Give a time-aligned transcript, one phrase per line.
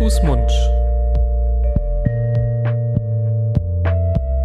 [0.00, 0.50] Fuß, Mund.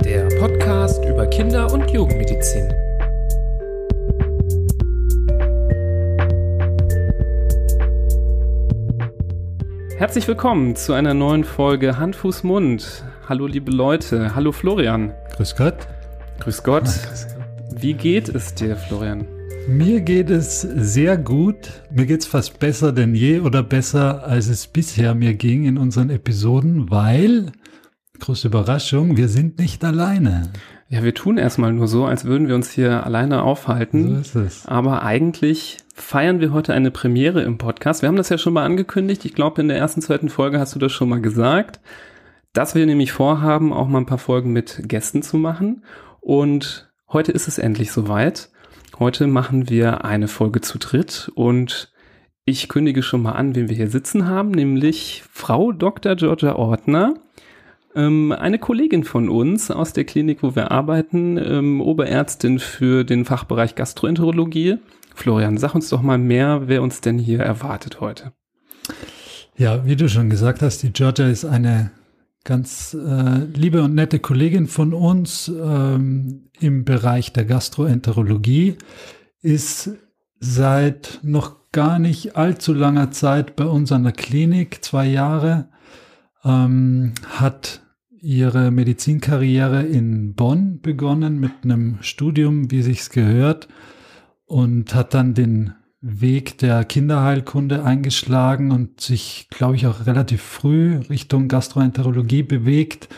[0.03, 2.73] Der Podcast über Kinder- und Jugendmedizin.
[9.97, 13.06] Herzlich willkommen zu einer neuen Folge Hand, Fuß, Mund.
[13.29, 15.13] Hallo liebe Leute, hallo Florian.
[15.37, 15.87] Grüß Gott.
[16.41, 16.90] Grüß Gott.
[17.73, 19.26] Wie geht es dir, Florian?
[19.67, 21.83] Mir geht es sehr gut.
[21.91, 25.79] Mir geht es fast besser denn je oder besser, als es bisher mir ging in
[25.79, 27.51] unseren Episoden, weil,
[28.20, 30.51] große Überraschung, wir sind nicht alleine.
[30.87, 34.09] Ja, wir tun erstmal nur so, als würden wir uns hier alleine aufhalten.
[34.09, 34.65] So ist es.
[34.67, 38.03] Aber eigentlich feiern wir heute eine Premiere im Podcast.
[38.03, 39.25] Wir haben das ja schon mal angekündigt.
[39.25, 41.79] Ich glaube, in der ersten, zweiten Folge hast du das schon mal gesagt,
[42.53, 45.84] dass wir nämlich vorhaben, auch mal ein paar Folgen mit Gästen zu machen.
[46.21, 48.49] Und heute ist es endlich soweit.
[48.98, 51.91] Heute machen wir eine Folge zu dritt und
[52.45, 56.15] ich kündige schon mal an, wen wir hier sitzen haben, nämlich Frau Dr.
[56.15, 57.15] Georgia Ortner,
[57.93, 63.26] ähm, eine Kollegin von uns aus der Klinik, wo wir arbeiten, ähm, Oberärztin für den
[63.26, 64.78] Fachbereich Gastroenterologie.
[65.14, 68.32] Florian, sag uns doch mal mehr, wer uns denn hier erwartet heute.
[69.58, 71.92] Ja, wie du schon gesagt hast, die Georgia ist eine
[72.46, 78.78] ganz äh, liebe und nette Kollegin von uns ähm, im Bereich der Gastroenterologie,
[79.42, 79.90] ist
[80.40, 85.70] seit noch gar nicht allzu langer Zeit bei uns an der Klinik, zwei Jahre,
[86.46, 87.82] ähm, hat
[88.22, 93.68] ihre Medizinkarriere in Bonn begonnen mit einem Studium, wie sich's gehört,
[94.46, 95.74] und hat dann den
[96.08, 103.09] Weg der Kinderheilkunde eingeschlagen und sich, glaube ich, auch relativ früh Richtung Gastroenterologie bewegt.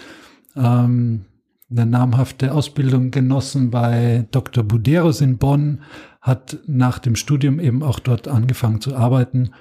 [0.56, 1.26] Ähm,
[1.70, 4.64] eine namhafte Ausbildung genossen bei Dr.
[4.64, 5.82] Buderos in Bonn,
[6.22, 9.52] hat nach dem Studium eben auch dort angefangen zu arbeiten,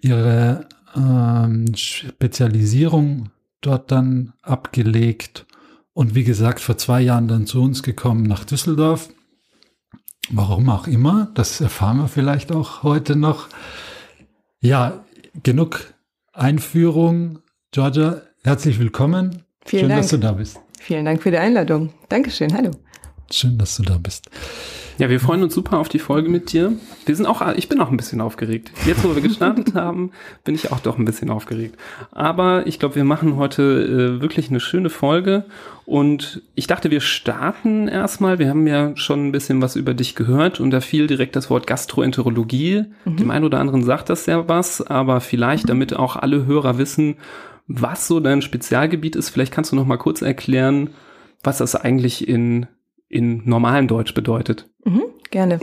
[0.00, 3.28] ihre ähm, Spezialisierung
[3.60, 5.44] dort dann abgelegt
[5.92, 9.10] und wie gesagt vor zwei Jahren dann zu uns gekommen nach Düsseldorf
[10.30, 13.48] Warum auch immer, das erfahren wir vielleicht auch heute noch.
[14.60, 15.04] Ja,
[15.42, 15.94] genug
[16.32, 17.38] Einführung.
[17.70, 19.42] Georgia, herzlich willkommen.
[19.64, 20.00] Vielen Schön, Dank.
[20.02, 20.60] dass du da bist.
[20.80, 21.92] Vielen Dank für die Einladung.
[22.08, 22.72] Dankeschön, hallo.
[23.30, 24.28] Schön, dass du da bist.
[24.98, 26.72] Ja, wir freuen uns super auf die Folge mit dir.
[27.04, 28.72] Wir sind auch, ich bin auch ein bisschen aufgeregt.
[28.86, 30.12] Jetzt, wo wir gestartet haben,
[30.44, 31.76] bin ich auch doch ein bisschen aufgeregt.
[32.12, 35.44] Aber ich glaube, wir machen heute äh, wirklich eine schöne Folge.
[35.84, 38.38] Und ich dachte, wir starten erstmal.
[38.38, 41.50] Wir haben ja schon ein bisschen was über dich gehört und da fiel direkt das
[41.50, 42.84] Wort Gastroenterologie.
[43.04, 43.16] Mhm.
[43.16, 47.16] Dem einen oder anderen sagt das ja was, aber vielleicht, damit auch alle Hörer wissen,
[47.66, 50.90] was so dein Spezialgebiet ist, vielleicht kannst du noch mal kurz erklären,
[51.42, 52.66] was das eigentlich in
[53.08, 54.68] in normalen Deutsch bedeutet.
[54.86, 55.58] Mhm, gerne.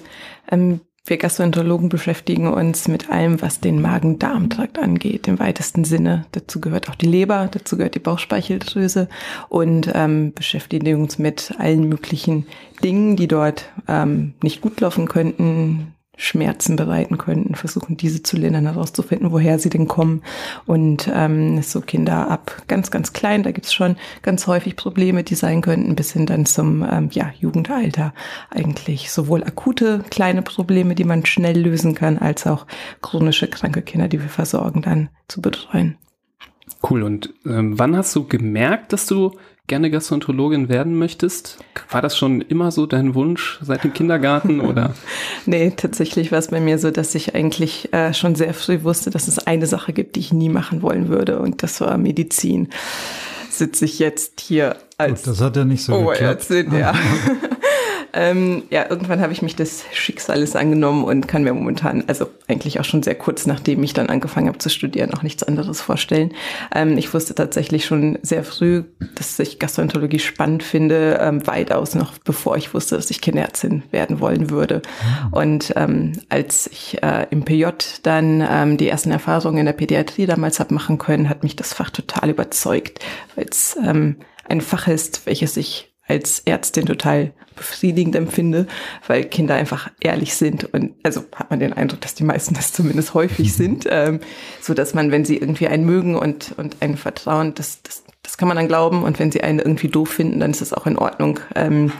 [0.52, 6.26] Ähm, wir Gastroenterologen beschäftigen uns mit allem, was den Magen-Darm-Trakt angeht, im weitesten Sinne.
[6.32, 9.10] Dazu gehört auch die Leber, dazu gehört die Bauchspeicheldrüse
[9.50, 12.46] und ähm, beschäftigen uns mit allen möglichen
[12.84, 18.66] Dingen, die dort ähm, nicht gut laufen könnten, Schmerzen bereiten könnten, versuchen diese zu lindern,
[18.66, 20.22] herauszufinden, woher sie denn kommen.
[20.66, 25.36] Und ähm, so Kinder ab ganz, ganz klein, da gibt's schon ganz häufig Probleme, die
[25.36, 28.14] sein könnten, bis hin dann zum ähm, ja, Jugendalter.
[28.52, 32.68] Eigentlich sowohl akute kleine Probleme, die man schnell lösen kann, als auch
[33.02, 35.98] chronische kranke Kinder, die wir versorgen, dann zu betreuen.
[36.88, 37.04] Cool.
[37.04, 39.32] Und ähm, wann hast du gemerkt, dass du
[39.68, 41.60] gerne Gastroenterologin werden möchtest?
[41.90, 44.94] War das schon immer so dein Wunsch seit dem Kindergarten oder?
[45.46, 49.10] nee, tatsächlich war es bei mir so, dass ich eigentlich äh, schon sehr früh wusste,
[49.10, 52.70] dass es eine Sache gibt, die ich nie machen wollen würde und das war Medizin.
[53.50, 56.98] Sitze ich jetzt hier als Gut, das hat ja nicht so Oberärztin, geklappt.
[56.98, 57.50] ja.
[58.14, 62.80] Ähm, ja, irgendwann habe ich mich des Schicksals angenommen und kann mir momentan, also eigentlich
[62.80, 66.34] auch schon sehr kurz nachdem ich dann angefangen habe zu studieren, auch nichts anderes vorstellen.
[66.74, 68.84] Ähm, ich wusste tatsächlich schon sehr früh,
[69.16, 74.20] dass ich Gastroenterologie spannend finde, ähm, weitaus noch bevor ich wusste, dass ich Kinderärztin werden
[74.20, 74.82] wollen würde.
[74.84, 75.34] Mhm.
[75.34, 77.66] Und ähm, als ich äh, im PJ
[78.04, 81.74] dann ähm, die ersten Erfahrungen in der Pädiatrie damals habe machen können, hat mich das
[81.74, 83.00] Fach total überzeugt,
[83.36, 84.18] weil es ähm,
[84.48, 88.68] ein Fach ist, welches ich als Ärztin total befriedigend empfinde,
[89.08, 92.74] weil Kinder einfach ehrlich sind und also hat man den Eindruck, dass die meisten das
[92.74, 94.20] zumindest häufig sind, ähm,
[94.60, 98.38] so dass man, wenn sie irgendwie einen mögen und und einen vertrauen, das das das
[98.38, 100.88] kann man dann glauben und wenn sie einen irgendwie doof finden, dann ist das auch
[100.88, 101.42] in Ordnung.
[101.56, 101.92] Ähm,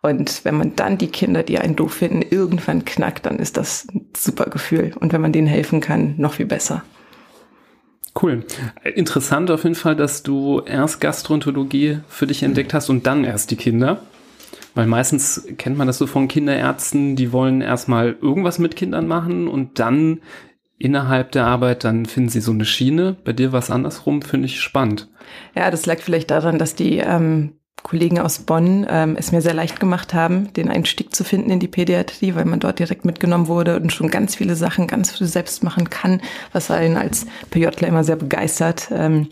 [0.00, 3.86] und wenn man dann die Kinder, die einen doof finden, irgendwann knackt, dann ist das
[3.92, 4.92] ein super Gefühl.
[5.00, 6.84] Und wenn man denen helfen kann, noch viel besser.
[8.20, 8.44] Cool.
[8.94, 13.50] Interessant auf jeden Fall, dass du erst Gastroenterologie für dich entdeckt hast und dann erst
[13.50, 14.02] die Kinder.
[14.74, 19.48] Weil meistens kennt man das so von Kinderärzten, die wollen erstmal irgendwas mit Kindern machen
[19.48, 20.20] und dann
[20.78, 23.16] innerhalb der Arbeit, dann finden sie so eine Schiene.
[23.24, 25.08] Bei dir war es andersrum, finde ich spannend.
[25.54, 29.54] Ja, das lag vielleicht daran, dass die ähm, Kollegen aus Bonn ähm, es mir sehr
[29.54, 33.48] leicht gemacht haben, den Einstieg zu finden in die Pädiatrie, weil man dort direkt mitgenommen
[33.48, 36.20] wurde und schon ganz viele Sachen ganz viel selbst machen kann,
[36.52, 38.88] was einen als PJler immer sehr begeistert.
[38.92, 39.28] Ähm,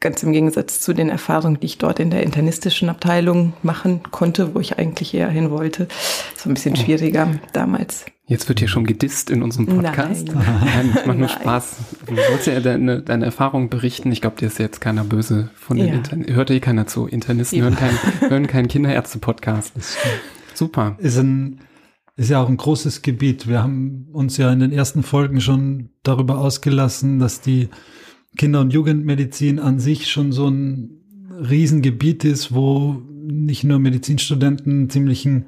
[0.00, 4.54] ganz im Gegensatz zu den Erfahrungen, die ich dort in der internistischen Abteilung machen konnte,
[4.54, 5.88] wo ich eigentlich eher hin wollte.
[6.36, 6.80] So ein bisschen oh.
[6.80, 8.06] schwieriger damals.
[8.30, 10.28] Jetzt wird hier schon gedisst in unserem Podcast.
[10.34, 11.76] Nein, Nein das macht nur Spaß.
[12.06, 14.12] Du sollst ja deine, deine Erfahrung berichten.
[14.12, 15.94] Ich glaube, dir ist jetzt keiner böse von den ja.
[15.94, 16.36] Internisten.
[16.36, 17.08] Hört eh keiner zu.
[17.08, 17.64] Internisten ja.
[17.64, 17.98] hören keinen
[18.30, 19.72] hören keinen Kinderärzte-Podcast.
[20.54, 20.94] Super.
[20.98, 21.58] Ist ein,
[22.14, 23.48] ist ja auch ein großes Gebiet.
[23.48, 27.68] Wir haben uns ja in den ersten Folgen schon darüber ausgelassen, dass die
[28.38, 31.00] Kinder- und Jugendmedizin an sich schon so ein
[31.32, 35.46] Riesengebiet ist, wo nicht nur Medizinstudenten ziemlichen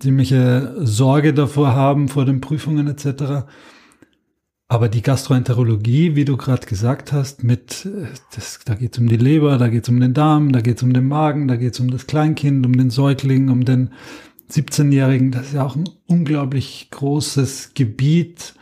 [0.00, 3.46] ziemliche Sorge davor haben, vor den Prüfungen etc.
[4.66, 7.88] Aber die Gastroenterologie, wie du gerade gesagt hast, mit
[8.34, 10.76] das, da geht es um die Leber, da geht es um den Darm, da geht
[10.76, 13.90] es um den Magen, da geht es um das Kleinkind, um den Säugling, um den
[14.50, 15.32] 17-Jährigen.
[15.32, 18.54] Das ist ja auch ein unglaublich großes Gebiet,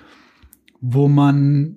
[0.80, 1.76] wo man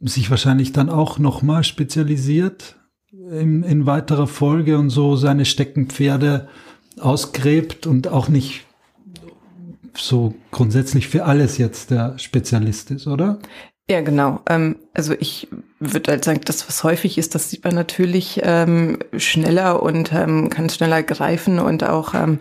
[0.00, 2.76] sich wahrscheinlich dann auch nochmal spezialisiert
[3.12, 6.48] in, in weiterer Folge und so seine Steckenpferde
[6.98, 8.66] ausgräbt und auch nicht
[9.96, 13.38] so grundsätzlich für alles jetzt der Spezialist ist, oder?
[13.90, 14.40] Ja, genau.
[14.48, 15.48] Ähm, also ich
[15.80, 20.48] würde halt sagen, das, was häufig ist, das sieht man natürlich ähm, schneller und ähm,
[20.48, 22.38] kann schneller greifen und auch ähm,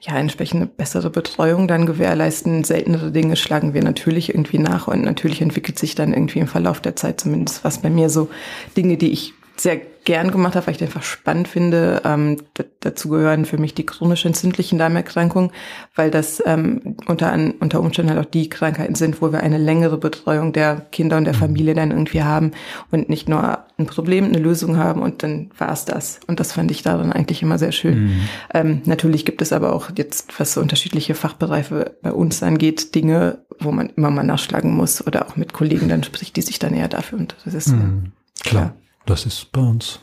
[0.00, 2.64] ja entsprechende bessere Betreuung dann gewährleisten.
[2.64, 6.80] Seltenere Dinge schlagen wir natürlich irgendwie nach und natürlich entwickelt sich dann irgendwie im Verlauf
[6.80, 8.30] der Zeit zumindest was bei mir so
[8.74, 12.00] Dinge, die ich sehr gern gemacht habe, weil ich den einfach spannend finde.
[12.04, 12.38] Ähm,
[12.80, 15.50] dazu gehören für mich die chronisch entzündlichen Darmerkrankungen,
[15.96, 19.98] weil das ähm, unter, unter Umständen halt auch die Krankheiten sind, wo wir eine längere
[19.98, 22.52] Betreuung der Kinder und der Familie dann irgendwie haben
[22.92, 26.20] und nicht nur ein Problem, eine Lösung haben und dann war es das.
[26.28, 28.04] Und das fand ich daran eigentlich immer sehr schön.
[28.04, 28.20] Mhm.
[28.54, 33.38] Ähm, natürlich gibt es aber auch jetzt, was so unterschiedliche Fachbereiche bei uns angeht, Dinge,
[33.58, 36.74] wo man immer mal nachschlagen muss oder auch mit Kollegen dann spricht, die sich dann
[36.74, 38.12] eher dafür und das ist mhm.
[38.44, 38.72] klar.
[39.06, 40.00] Das ist bei uns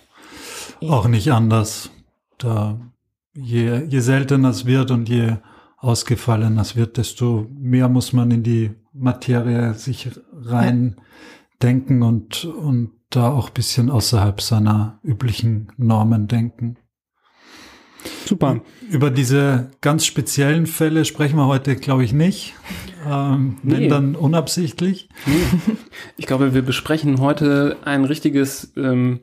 [0.81, 1.91] auch nicht anders.
[2.37, 2.79] Da
[3.33, 5.37] je, je seltener es wird und je
[5.77, 11.03] ausgefallener es wird, desto mehr muss man in die Materie sich rein ja.
[11.61, 16.77] denken und, und da auch bisschen außerhalb seiner üblichen Normen denken.
[18.25, 18.61] Super.
[18.89, 22.53] Über diese ganz speziellen Fälle sprechen wir heute, glaube ich, nicht.
[23.07, 23.75] Ähm, nee.
[23.75, 25.09] Wenn dann unabsichtlich.
[25.25, 25.75] Nee.
[26.17, 29.21] Ich glaube, wir besprechen heute ein richtiges ähm,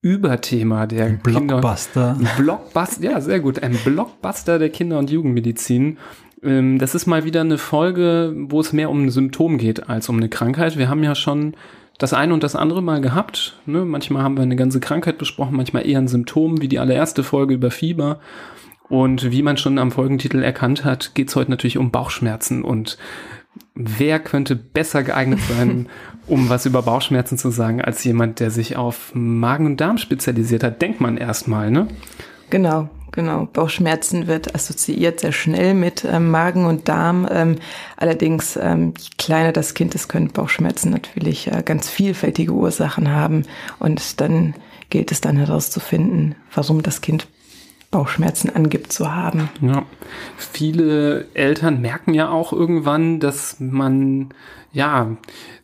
[0.00, 2.14] Überthema der ein Blockbuster.
[2.16, 3.62] Kinder, Blockbuster, ja, sehr gut.
[3.62, 5.98] Ein Blockbuster der Kinder- und Jugendmedizin.
[6.42, 10.08] Ähm, das ist mal wieder eine Folge, wo es mehr um ein Symptom geht als
[10.08, 10.78] um eine Krankheit.
[10.78, 11.54] Wir haben ja schon
[11.98, 13.58] das eine und das andere mal gehabt.
[13.66, 13.84] Ne?
[13.84, 17.54] Manchmal haben wir eine ganze Krankheit besprochen, manchmal eher ein Symptom, wie die allererste Folge
[17.54, 18.20] über Fieber.
[18.88, 22.62] Und wie man schon am Folgentitel erkannt hat, geht es heute natürlich um Bauchschmerzen.
[22.62, 22.96] Und
[23.74, 25.88] wer könnte besser geeignet sein,
[26.26, 30.62] um was über Bauchschmerzen zu sagen, als jemand, der sich auf Magen und Darm spezialisiert
[30.62, 30.80] hat?
[30.80, 31.88] Denkt man erstmal, ne?
[32.48, 32.88] Genau.
[33.12, 37.26] Genau, Bauchschmerzen wird assoziiert sehr schnell mit ähm, Magen und Darm.
[37.30, 37.56] Ähm,
[37.96, 43.44] allerdings, ähm, je kleiner das Kind ist, können Bauchschmerzen natürlich äh, ganz vielfältige Ursachen haben.
[43.78, 44.54] Und dann
[44.90, 47.26] gilt es dann herauszufinden, warum das Kind
[47.90, 49.48] Bauchschmerzen angibt zu haben.
[49.62, 49.84] Ja,
[50.36, 54.28] viele Eltern merken ja auch irgendwann, dass man,
[54.72, 55.16] ja,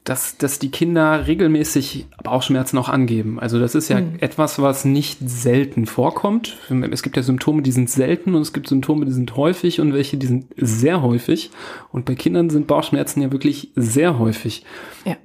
[0.04, 3.40] dass, dass die Kinder regelmäßig Bauchschmerzen auch angeben.
[3.40, 4.16] Also das ist ja mhm.
[4.20, 6.58] etwas, was nicht selten vorkommt.
[6.90, 9.94] Es gibt ja Symptome, die sind selten und es gibt Symptome, die sind häufig und
[9.94, 11.50] welche, die sind sehr häufig.
[11.90, 14.64] Und bei Kindern sind Bauchschmerzen ja wirklich sehr häufig.
[15.06, 15.16] Ja.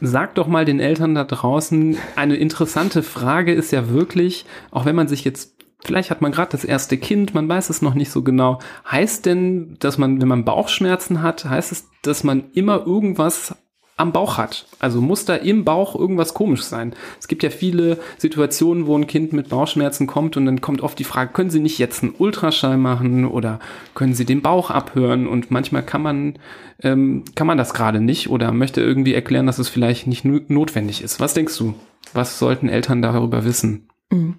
[0.00, 4.96] Sag doch mal den Eltern da draußen, eine interessante Frage ist ja wirklich, auch wenn
[4.96, 5.52] man sich jetzt
[5.84, 8.60] Vielleicht hat man gerade das erste Kind, man weiß es noch nicht so genau.
[8.88, 13.56] Heißt denn, dass man, wenn man Bauchschmerzen hat, heißt es, dass man immer irgendwas
[13.96, 14.66] am Bauch hat.
[14.78, 16.94] Also muss da im Bauch irgendwas komisch sein.
[17.20, 20.98] Es gibt ja viele Situationen, wo ein Kind mit Bauchschmerzen kommt und dann kommt oft
[20.98, 23.60] die Frage, können Sie nicht jetzt einen Ultraschall machen oder
[23.94, 25.26] können Sie den Bauch abhören?
[25.26, 26.38] Und manchmal kann man,
[26.82, 31.02] ähm, kann man das gerade nicht oder möchte irgendwie erklären, dass es vielleicht nicht notwendig
[31.02, 31.20] ist.
[31.20, 31.74] Was denkst du?
[32.14, 33.88] Was sollten Eltern darüber wissen?
[34.10, 34.36] Mhm.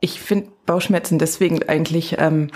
[0.00, 2.48] Ich finde Bauchschmerzen deswegen eigentlich ähm,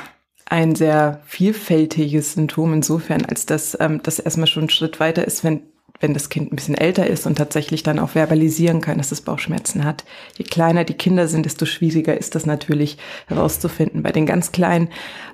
[0.46, 5.44] ein sehr vielfältiges Symptom insofern, als dass ähm, das erstmal schon ein Schritt weiter ist,
[5.44, 5.62] wenn
[6.00, 9.20] wenn das Kind ein bisschen älter ist und tatsächlich dann auch verbalisieren kann, dass es
[9.20, 10.04] Bauchschmerzen hat.
[10.36, 14.02] Je kleiner die Kinder sind, desto schwieriger ist das natürlich herauszufinden.
[14.02, 14.88] Bei den ganz Kleinen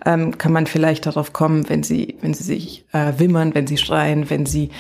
[0.06, 3.76] ähm, kann man vielleicht darauf kommen, wenn sie, wenn sie sich äh, wimmern, wenn sie
[3.76, 4.70] schreien, wenn sie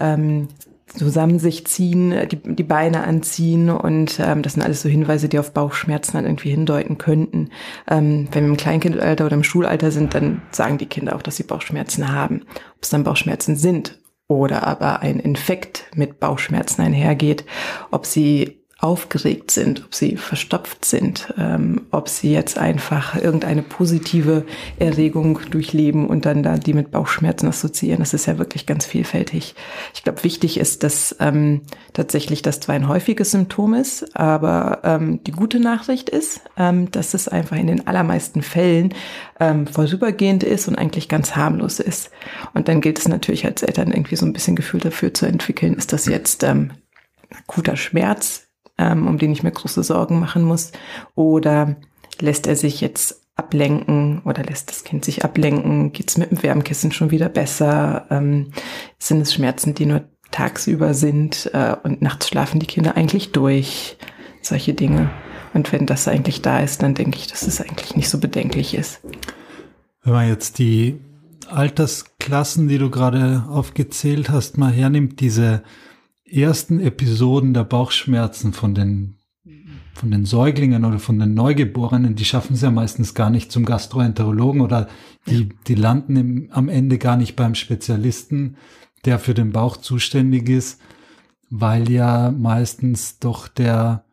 [0.00, 0.48] ähm,
[0.86, 5.38] zusammen sich ziehen, die, die Beine anziehen und ähm, das sind alles so Hinweise, die
[5.38, 7.50] auf Bauchschmerzen dann irgendwie hindeuten könnten.
[7.90, 11.36] Ähm, wenn wir im Kleinkindalter oder im Schulalter sind, dann sagen die Kinder auch, dass
[11.36, 12.42] sie Bauchschmerzen haben.
[12.76, 13.98] Ob es dann Bauchschmerzen sind
[14.34, 17.44] oder aber ein Infekt mit Bauchschmerzen einhergeht,
[17.90, 24.44] ob sie aufgeregt sind, ob sie verstopft sind, ähm, ob sie jetzt einfach irgendeine positive
[24.78, 28.00] Erregung durchleben und dann da die mit Bauchschmerzen assoziieren.
[28.00, 29.54] Das ist ja wirklich ganz vielfältig.
[29.94, 31.62] Ich glaube, wichtig ist, dass ähm,
[31.94, 37.14] tatsächlich das zwar ein häufiges Symptom ist, aber ähm, die gute Nachricht ist, ähm, dass
[37.14, 38.92] es einfach in den allermeisten Fällen
[39.40, 42.10] ähm, vorübergehend ist und eigentlich ganz harmlos ist.
[42.52, 45.72] Und dann gilt es natürlich als Eltern irgendwie so ein bisschen Gefühl dafür zu entwickeln,
[45.72, 46.72] ist das jetzt ähm,
[47.30, 48.43] akuter Schmerz,
[48.78, 50.72] ähm, um den ich mir große Sorgen machen muss?
[51.14, 51.76] Oder
[52.20, 55.92] lässt er sich jetzt ablenken oder lässt das Kind sich ablenken?
[55.92, 58.06] Geht es mit dem Wärmkissen schon wieder besser?
[58.10, 58.52] Ähm,
[58.98, 63.96] sind es Schmerzen, die nur tagsüber sind äh, und nachts schlafen die Kinder eigentlich durch?
[64.42, 65.10] Solche Dinge.
[65.54, 68.74] Und wenn das eigentlich da ist, dann denke ich, dass es eigentlich nicht so bedenklich
[68.74, 69.00] ist.
[70.02, 71.00] Wenn man jetzt die
[71.48, 75.62] Altersklassen, die du gerade aufgezählt hast, mal hernimmt, diese
[76.40, 79.16] ersten Episoden der Bauchschmerzen von den,
[79.94, 83.64] von den Säuglingen oder von den Neugeborenen, die schaffen es ja meistens gar nicht zum
[83.64, 84.88] Gastroenterologen oder
[85.28, 88.56] die, die landen im, am Ende gar nicht beim Spezialisten,
[89.04, 90.80] der für den Bauch zuständig ist,
[91.50, 94.04] weil ja meistens doch der,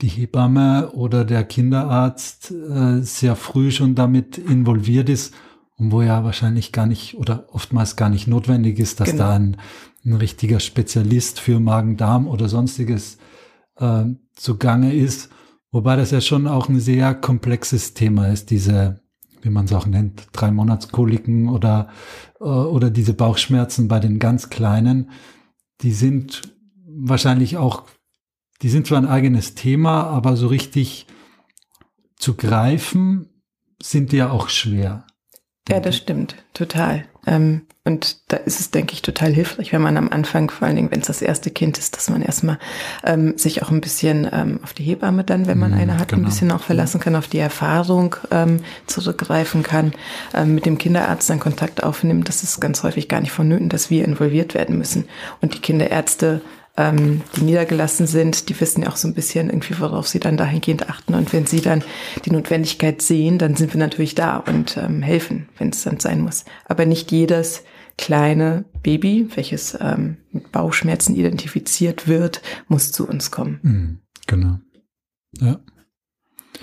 [0.00, 5.34] die Hebamme oder der Kinderarzt äh, sehr früh schon damit involviert ist
[5.76, 9.24] und wo ja wahrscheinlich gar nicht oder oftmals gar nicht notwendig ist, dass genau.
[9.24, 9.56] da ein
[10.04, 13.18] ein richtiger Spezialist für Magen-Darm oder sonstiges
[13.76, 14.04] äh,
[14.34, 15.30] zugange ist.
[15.72, 19.00] Wobei das ja schon auch ein sehr komplexes Thema ist, diese,
[19.42, 21.88] wie man es auch nennt, drei Monatskoliken oder,
[22.40, 25.10] äh, oder diese Bauchschmerzen bei den ganz Kleinen.
[25.82, 26.54] Die sind
[26.86, 27.84] wahrscheinlich auch,
[28.62, 31.06] die sind zwar ein eigenes Thema, aber so richtig
[32.16, 33.28] zu greifen
[33.82, 35.06] sind die ja auch schwer.
[35.68, 37.06] Ja, das stimmt, total.
[37.26, 40.76] Ähm, und da ist es, denke ich, total hilfreich, wenn man am Anfang, vor allen
[40.76, 42.58] Dingen, wenn es das erste Kind ist, dass man erstmal
[43.04, 46.08] ähm, sich auch ein bisschen ähm, auf die Hebamme dann, wenn man mhm, eine hat,
[46.08, 46.22] genau.
[46.22, 49.92] ein bisschen auch verlassen kann, auf die Erfahrung ähm, zurückgreifen kann,
[50.34, 52.28] ähm, mit dem Kinderarzt dann Kontakt aufnimmt.
[52.28, 55.08] Das ist ganz häufig gar nicht vonnöten, dass wir involviert werden müssen.
[55.40, 56.42] Und die Kinderärzte
[56.80, 60.38] ähm, die niedergelassen sind, die wissen ja auch so ein bisschen irgendwie, worauf sie dann
[60.38, 61.14] dahingehend achten.
[61.14, 61.84] Und wenn sie dann
[62.24, 66.20] die Notwendigkeit sehen, dann sind wir natürlich da und ähm, helfen, wenn es dann sein
[66.20, 66.44] muss.
[66.66, 67.64] Aber nicht jedes
[67.98, 73.60] kleine Baby, welches ähm, mit Bauchschmerzen identifiziert wird, muss zu uns kommen.
[73.62, 74.58] Mhm, genau.
[75.38, 75.60] Ja.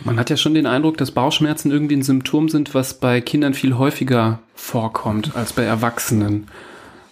[0.03, 3.53] Man hat ja schon den Eindruck, dass Bauchschmerzen irgendwie ein Symptom sind, was bei Kindern
[3.53, 6.47] viel häufiger vorkommt als bei Erwachsenen.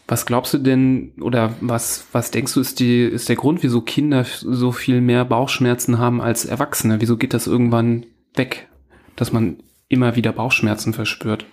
[0.08, 3.82] Was glaubst du denn oder was, was denkst du ist, die, ist der Grund, wieso
[3.82, 7.02] Kinder so viel mehr Bauchschmerzen haben als Erwachsene?
[7.02, 8.68] Wieso geht das irgendwann weg,
[9.16, 9.58] dass man
[9.88, 11.46] immer wieder Bauchschmerzen verspürt?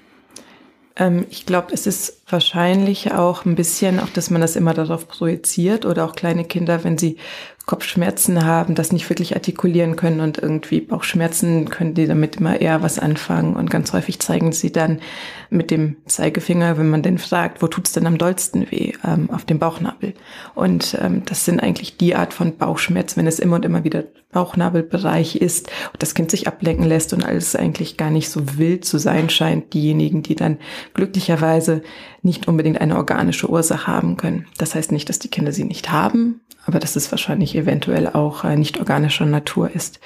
[0.96, 5.06] Ähm, ich glaube, es ist wahrscheinlich auch ein bisschen, auch dass man das immer darauf
[5.06, 7.18] projiziert oder auch kleine Kinder, wenn sie
[7.64, 12.82] Kopfschmerzen haben, das nicht wirklich artikulieren können und irgendwie Bauchschmerzen können die damit immer eher
[12.82, 15.00] was anfangen und ganz häufig zeigen sie dann
[15.48, 19.44] mit dem Zeigefinger, wenn man denn fragt, wo tut's denn am dollsten weh, ähm, auf
[19.44, 20.14] dem Bauchnabel.
[20.54, 24.04] Und ähm, das sind eigentlich die Art von Bauchschmerzen, wenn es immer und immer wieder
[24.32, 28.84] Bauchnabelbereich ist und das Kind sich ablenken lässt und alles eigentlich gar nicht so wild
[28.84, 30.58] zu sein scheint, diejenigen, die dann
[30.94, 31.82] glücklicherweise
[32.22, 34.46] nicht unbedingt eine organische Ursache haben können.
[34.56, 38.44] Das heißt nicht, dass die Kinder sie nicht haben, aber dass es wahrscheinlich eventuell auch
[38.44, 40.00] äh, nicht organischer Natur ist.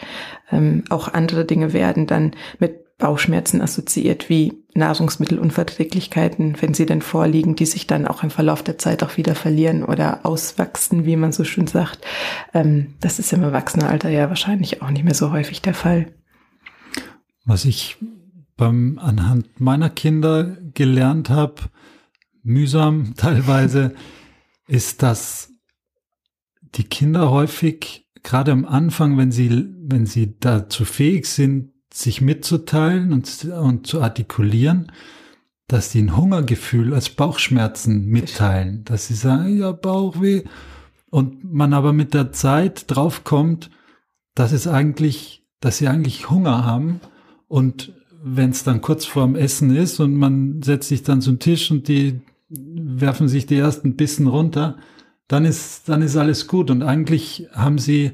[0.50, 7.54] Ähm, auch andere Dinge werden dann mit Bauchschmerzen assoziiert wie Nahrungsmittelunverträglichkeiten, wenn sie denn vorliegen,
[7.54, 11.32] die sich dann auch im Verlauf der Zeit auch wieder verlieren oder auswachsen, wie man
[11.32, 12.06] so schön sagt.
[12.54, 16.06] Ähm, das ist im Erwachsenenalter ja wahrscheinlich auch nicht mehr so häufig der Fall.
[17.44, 17.98] Was ich
[18.56, 21.54] beim anhand meiner Kinder gelernt habe,
[22.46, 23.94] mühsam teilweise,
[24.68, 25.52] ist, dass
[26.74, 33.12] die Kinder häufig, gerade am Anfang, wenn sie, wenn sie dazu fähig sind, sich mitzuteilen
[33.12, 34.92] und, und zu artikulieren,
[35.68, 40.44] dass sie ein Hungergefühl als Bauchschmerzen mitteilen, dass sie sagen, ja, Bauchweh.
[41.10, 43.70] Und man aber mit der Zeit draufkommt,
[44.34, 47.00] dass es eigentlich, dass sie eigentlich Hunger haben
[47.48, 51.70] und wenn es dann kurz vorm Essen ist und man setzt sich dann zum Tisch
[51.70, 52.20] und die
[53.00, 54.78] werfen sich die ersten Bissen runter,
[55.28, 56.70] dann ist, dann ist alles gut.
[56.70, 58.12] Und eigentlich haben sie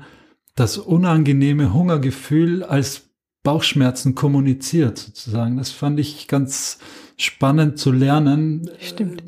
[0.55, 3.11] das unangenehme Hungergefühl als
[3.43, 5.57] Bauchschmerzen kommuniziert, sozusagen.
[5.57, 6.79] Das fand ich ganz
[7.17, 8.71] spannend zu lernen.
[8.79, 9.23] Stimmt.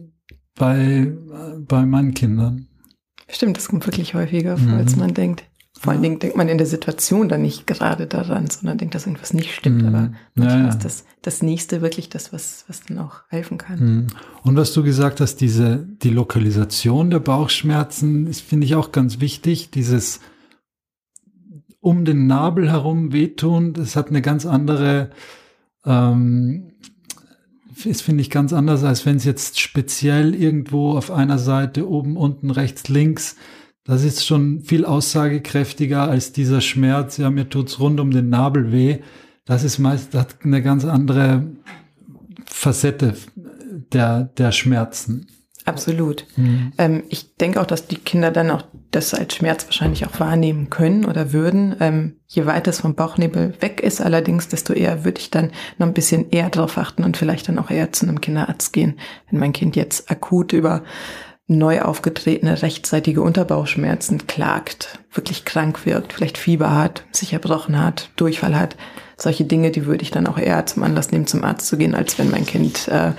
[0.55, 1.13] Bei,
[1.59, 2.69] bei meinen Kindern.
[3.29, 4.79] Stimmt, das kommt wirklich häufiger vor, mhm.
[4.79, 5.45] als man denkt.
[5.85, 9.05] Vor allen Dingen denkt man in der Situation dann nicht gerade daran, sondern denkt, dass
[9.05, 9.83] irgendwas nicht stimmt.
[9.83, 9.89] Mhm.
[9.89, 10.71] Aber manchmal ja, ja.
[10.71, 13.81] ist das, das nächste wirklich das, was, was dann auch helfen kann.
[13.81, 14.07] Mhm.
[14.45, 19.21] Und was du gesagt hast, diese, die Lokalisation der Bauchschmerzen, ist, finde ich auch ganz
[19.21, 19.73] wichtig.
[19.73, 20.21] Dieses
[21.81, 25.11] um den Nabel herum wehtun, das hat eine ganz andere,
[25.85, 26.73] ähm,
[27.85, 32.17] ist, finde ich, ganz anders, als wenn es jetzt speziell irgendwo auf einer Seite oben,
[32.17, 33.37] unten, rechts, links
[33.85, 37.19] das ist schon viel aussagekräftiger als dieser Schmerz.
[37.19, 38.99] Ja, mir tut's rund um den Nabel weh.
[39.45, 41.45] Das ist meist, das hat eine ganz andere
[42.47, 43.15] Facette
[43.93, 45.27] der, der Schmerzen.
[45.67, 46.27] Absolut.
[46.37, 46.73] Mhm.
[46.77, 50.69] Ähm, ich denke auch, dass die Kinder dann auch das als Schmerz wahrscheinlich auch wahrnehmen
[50.69, 51.75] können oder würden.
[51.81, 55.87] Ähm, je weiter es vom Bauchnebel weg ist, allerdings, desto eher würde ich dann noch
[55.87, 58.99] ein bisschen eher darauf achten und vielleicht dann auch eher zu einem Kinderarzt gehen,
[59.31, 60.83] wenn mein Kind jetzt akut über
[61.47, 68.59] neu aufgetretene rechtzeitige Unterbauchschmerzen klagt, wirklich krank wirkt, vielleicht Fieber hat, sich erbrochen hat, Durchfall
[68.59, 68.77] hat.
[69.17, 71.95] Solche Dinge, die würde ich dann auch eher zum Anlass nehmen, zum Arzt zu gehen,
[71.95, 73.13] als wenn mein Kind äh,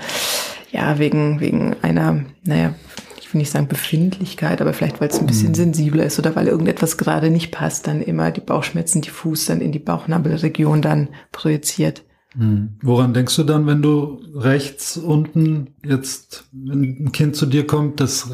[0.72, 2.74] ja wegen, wegen einer, naja,
[3.18, 5.54] ich will nicht sagen Befindlichkeit, aber vielleicht weil es ein bisschen mhm.
[5.54, 9.72] sensibler ist oder weil irgendetwas gerade nicht passt, dann immer die Bauchschmerzen diffus dann in
[9.72, 12.02] die Bauchnabelregion dann projiziert.
[12.36, 12.76] Hm.
[12.82, 18.00] Woran denkst du dann, wenn du rechts unten jetzt, wenn ein Kind zu dir kommt,
[18.00, 18.30] das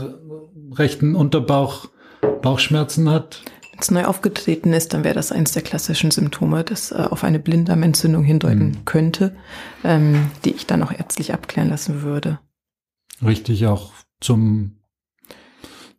[0.72, 1.88] rechten Unterbauch
[2.42, 3.42] Bauchschmerzen hat?
[3.70, 7.24] Wenn es neu aufgetreten ist, dann wäre das eines der klassischen Symptome, das äh, auf
[7.24, 8.84] eine Blinddarmentzündung hindeuten hm.
[8.84, 9.36] könnte,
[9.84, 12.38] ähm, die ich dann auch ärztlich abklären lassen würde.
[13.24, 14.81] Richtig, auch zum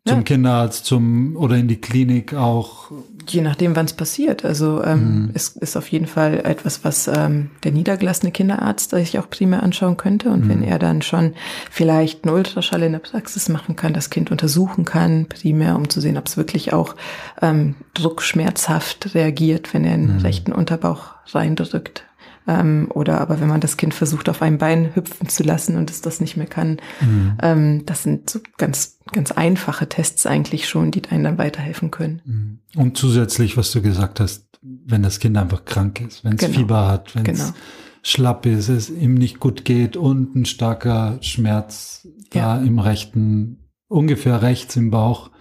[0.06, 0.24] zum ja.
[0.24, 2.92] Kinderarzt, zum oder in die Klinik auch
[3.30, 4.44] Je nachdem, wann es passiert.
[4.44, 5.32] Also ähm, mhm.
[5.34, 9.98] es ist auf jeden Fall etwas, was ähm, der niedergelassene Kinderarzt sich auch primär anschauen
[9.98, 10.30] könnte.
[10.30, 10.50] Und mhm.
[10.50, 11.34] wenn er dann schon
[11.72, 16.02] vielleicht einen Ultraschall in der Praxis machen kann, das Kind untersuchen kann, primär, um zu
[16.02, 16.96] sehen, ob es wirklich auch
[17.42, 20.22] ähm, druckschmerzhaft reagiert, wenn er den mhm.
[20.22, 22.04] rechten Unterbauch reindrückt.
[22.48, 25.90] Ähm, oder aber wenn man das Kind versucht, auf einem Bein hüpfen zu lassen und
[25.90, 26.78] es das nicht mehr kann.
[27.00, 27.38] Mhm.
[27.42, 32.22] Ähm, das sind so ganz, ganz einfache Tests eigentlich schon, die einem dann weiterhelfen können.
[32.26, 32.60] Mhm.
[32.76, 36.58] Und zusätzlich, was du gesagt hast, wenn das Kind einfach krank ist, wenn es genau.
[36.58, 37.54] Fieber hat, wenn es genau.
[38.02, 42.58] schlapp ist, es ihm nicht gut geht und ein starker Schmerz ja.
[42.58, 45.32] da im rechten, ungefähr rechts im Bauch,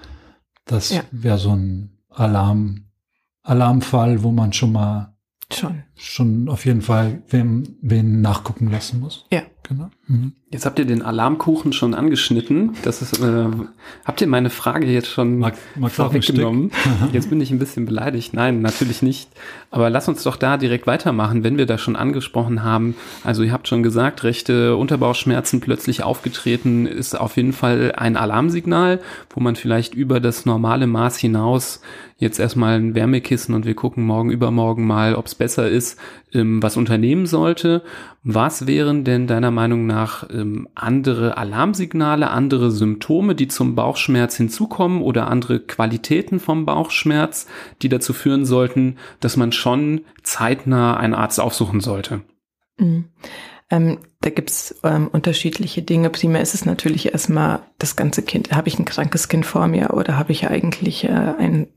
[0.65, 1.03] das ja.
[1.11, 2.87] wäre so ein Alarm,
[3.43, 5.13] Alarmfall, wo man schon mal
[5.53, 5.83] Schon.
[6.05, 9.25] Schon auf jeden Fall, wem, wen nachgucken lassen muss.
[9.31, 9.43] Ja.
[9.69, 9.91] Genau.
[10.09, 10.33] Mhm.
[10.51, 12.73] Jetzt habt ihr den Alarmkuchen schon angeschnitten.
[12.83, 13.47] Das ist, äh,
[14.05, 16.73] habt ihr meine Frage jetzt schon mag, mag vorweggenommen?
[17.13, 18.35] jetzt bin ich ein bisschen beleidigt.
[18.35, 19.31] Nein, natürlich nicht.
[19.71, 22.97] Aber lass uns doch da direkt weitermachen, wenn wir das schon angesprochen haben.
[23.23, 29.01] Also ihr habt schon gesagt, rechte Unterbauchschmerzen plötzlich aufgetreten ist auf jeden Fall ein Alarmsignal,
[29.31, 31.81] wo man vielleicht über das normale Maß hinaus
[32.19, 35.92] jetzt erstmal ein Wärmekissen und wir gucken morgen übermorgen mal, ob es besser ist,
[36.33, 37.83] ähm, was unternehmen sollte.
[38.23, 45.03] Was wären denn deiner Meinung nach ähm, andere Alarmsignale, andere Symptome, die zum Bauchschmerz hinzukommen
[45.03, 47.47] oder andere Qualitäten vom Bauchschmerz,
[47.83, 52.23] die dazu führen sollten, dass man schon zeitnah einen Arzt aufsuchen sollte?
[52.79, 53.07] Mhm.
[53.71, 56.11] Ähm, da gibt's ähm, unterschiedliche Dinge.
[56.11, 58.53] Primär ist es natürlich erstmal das ganze Kind.
[58.53, 61.69] Habe ich ein krankes Kind vor mir oder habe ich eigentlich äh, ein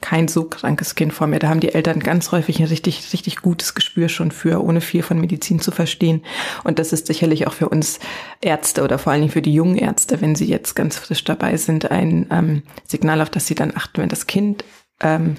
[0.00, 1.38] kein so krankes Kind vor mir.
[1.38, 5.02] Da haben die Eltern ganz häufig ein richtig, richtig gutes Gespür schon für, ohne viel
[5.02, 6.22] von Medizin zu verstehen.
[6.64, 7.98] Und das ist sicherlich auch für uns
[8.40, 11.56] Ärzte oder vor allen Dingen für die jungen Ärzte, wenn sie jetzt ganz frisch dabei
[11.56, 14.64] sind, ein ähm, Signal, auf das sie dann achten, wenn das Kind
[15.00, 15.36] ähm,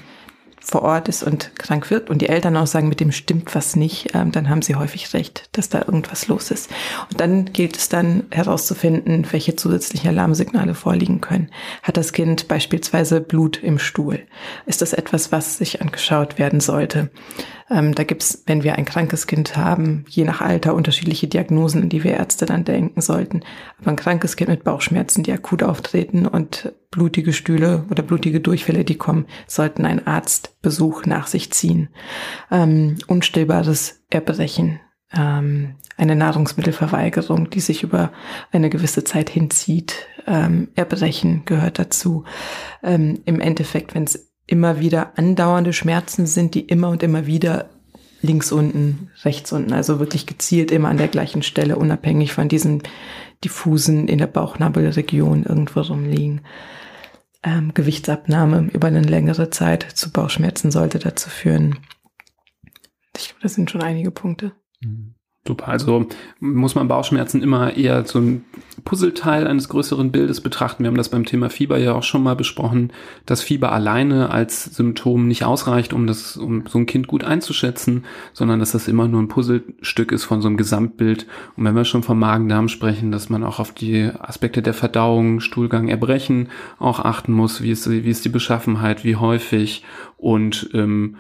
[0.69, 3.75] vor Ort ist und krank wird und die Eltern auch sagen, mit dem stimmt was
[3.75, 6.69] nicht, ähm, dann haben sie häufig recht, dass da irgendwas los ist.
[7.09, 11.49] Und dann gilt es dann herauszufinden, welche zusätzlichen Alarmsignale vorliegen können.
[11.81, 14.19] Hat das Kind beispielsweise Blut im Stuhl?
[14.65, 17.09] Ist das etwas, was sich angeschaut werden sollte?
[17.71, 21.89] Ähm, da gibt's, wenn wir ein krankes Kind haben, je nach Alter unterschiedliche Diagnosen, an
[21.89, 23.41] die wir Ärzte dann denken sollten.
[23.79, 28.83] Aber ein krankes Kind mit Bauchschmerzen, die akut auftreten und blutige Stühle oder blutige Durchfälle,
[28.83, 31.89] die kommen, sollten einen Arztbesuch nach sich ziehen.
[32.51, 34.79] Ähm, unstillbares Erbrechen,
[35.13, 38.11] ähm, eine Nahrungsmittelverweigerung, die sich über
[38.51, 40.07] eine gewisse Zeit hinzieht.
[40.25, 42.23] Ähm, Erbrechen gehört dazu.
[42.83, 47.69] Ähm, Im Endeffekt, wenn es immer wieder andauernde Schmerzen sind, die immer und immer wieder
[48.21, 52.83] links unten, rechts unten, also wirklich gezielt immer an der gleichen Stelle, unabhängig von diesen
[53.43, 56.41] diffusen in der Bauchnabelregion irgendwo rumliegen.
[57.43, 61.77] Ähm, Gewichtsabnahme über eine längere Zeit zu Bauchschmerzen sollte dazu führen.
[63.15, 64.51] Ich glaube, das sind schon einige Punkte.
[64.81, 65.15] Mhm.
[65.47, 65.69] Super.
[65.69, 66.05] Also
[66.39, 68.45] muss man Bauchschmerzen immer eher so ein
[68.83, 70.83] Puzzleteil eines größeren Bildes betrachten.
[70.83, 72.91] Wir haben das beim Thema Fieber ja auch schon mal besprochen,
[73.25, 78.05] dass Fieber alleine als Symptom nicht ausreicht, um das, um so ein Kind gut einzuschätzen,
[78.33, 81.25] sondern dass das immer nur ein Puzzlestück ist von so einem Gesamtbild.
[81.55, 85.39] Und wenn wir schon vom Magen-Darm sprechen, dass man auch auf die Aspekte der Verdauung,
[85.39, 87.63] Stuhlgang, Erbrechen auch achten muss.
[87.63, 89.83] Wie ist, wie ist die Beschaffenheit, wie häufig
[90.17, 91.15] und ähm,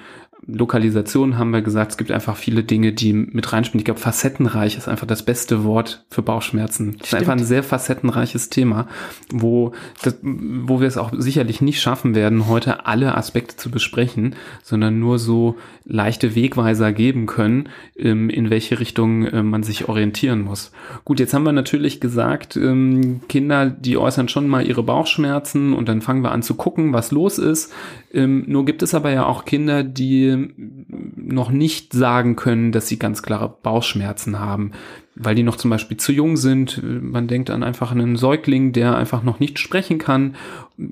[0.47, 3.79] Lokalisation haben wir gesagt, es gibt einfach viele Dinge, die mit reinspielen.
[3.79, 6.95] Ich glaube, facettenreich ist einfach das beste Wort für Bauchschmerzen.
[6.97, 8.87] Das ist einfach ein sehr facettenreiches Thema,
[9.31, 14.35] wo, das, wo wir es auch sicherlich nicht schaffen werden, heute alle Aspekte zu besprechen,
[14.63, 20.41] sondern nur so leichte Wegweiser geben können, ähm, in welche Richtung äh, man sich orientieren
[20.41, 20.71] muss.
[21.03, 25.89] Gut, jetzt haben wir natürlich gesagt, ähm, Kinder, die äußern schon mal ihre Bauchschmerzen und
[25.89, 27.73] dann fangen wir an zu gucken, was los ist.
[28.13, 32.99] Ähm, nur gibt es aber ja auch Kinder, die noch nicht sagen können, dass sie
[32.99, 34.71] ganz klare Bauchschmerzen haben,
[35.15, 36.81] weil die noch zum Beispiel zu jung sind.
[36.83, 40.35] Man denkt an einfach einen Säugling, der einfach noch nicht sprechen kann.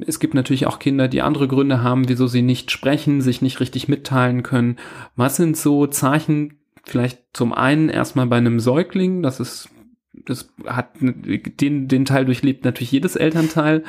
[0.06, 3.60] Es gibt natürlich auch Kinder, die andere Gründe haben, wieso sie nicht sprechen, sich nicht
[3.60, 4.78] richtig mitteilen können.
[5.16, 9.70] Was sind so Zeichen, vielleicht zum einen erstmal bei einem Säugling, das ist
[10.26, 13.84] das hat den, den Teil durchlebt natürlich jedes Elternteil,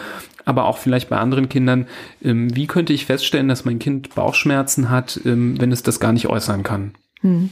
[0.45, 1.87] aber auch vielleicht bei anderen Kindern.
[2.23, 6.13] Ähm, wie könnte ich feststellen, dass mein Kind Bauchschmerzen hat, ähm, wenn es das gar
[6.13, 6.95] nicht äußern kann?
[7.21, 7.51] Hm.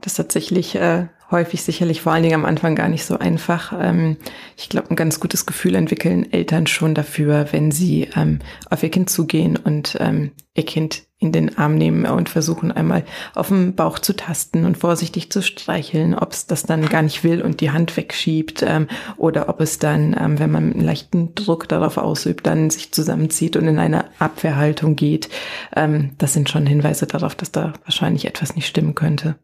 [0.00, 3.72] Das ist tatsächlich äh, häufig sicherlich vor allen Dingen am Anfang gar nicht so einfach.
[3.78, 4.16] Ähm,
[4.56, 8.90] ich glaube, ein ganz gutes Gefühl entwickeln Eltern schon dafür, wenn sie ähm, auf ihr
[8.90, 13.74] Kind zugehen und ähm, ihr Kind in den Arm nehmen und versuchen einmal auf dem
[13.74, 17.62] Bauch zu tasten und vorsichtig zu streicheln, ob es das dann gar nicht will und
[17.62, 21.96] die Hand wegschiebt ähm, oder ob es dann, ähm, wenn man einen leichten Druck darauf
[21.96, 25.30] ausübt, dann sich zusammenzieht und in eine Abwehrhaltung geht.
[25.74, 29.36] Ähm, das sind schon Hinweise darauf, dass da wahrscheinlich etwas nicht stimmen könnte.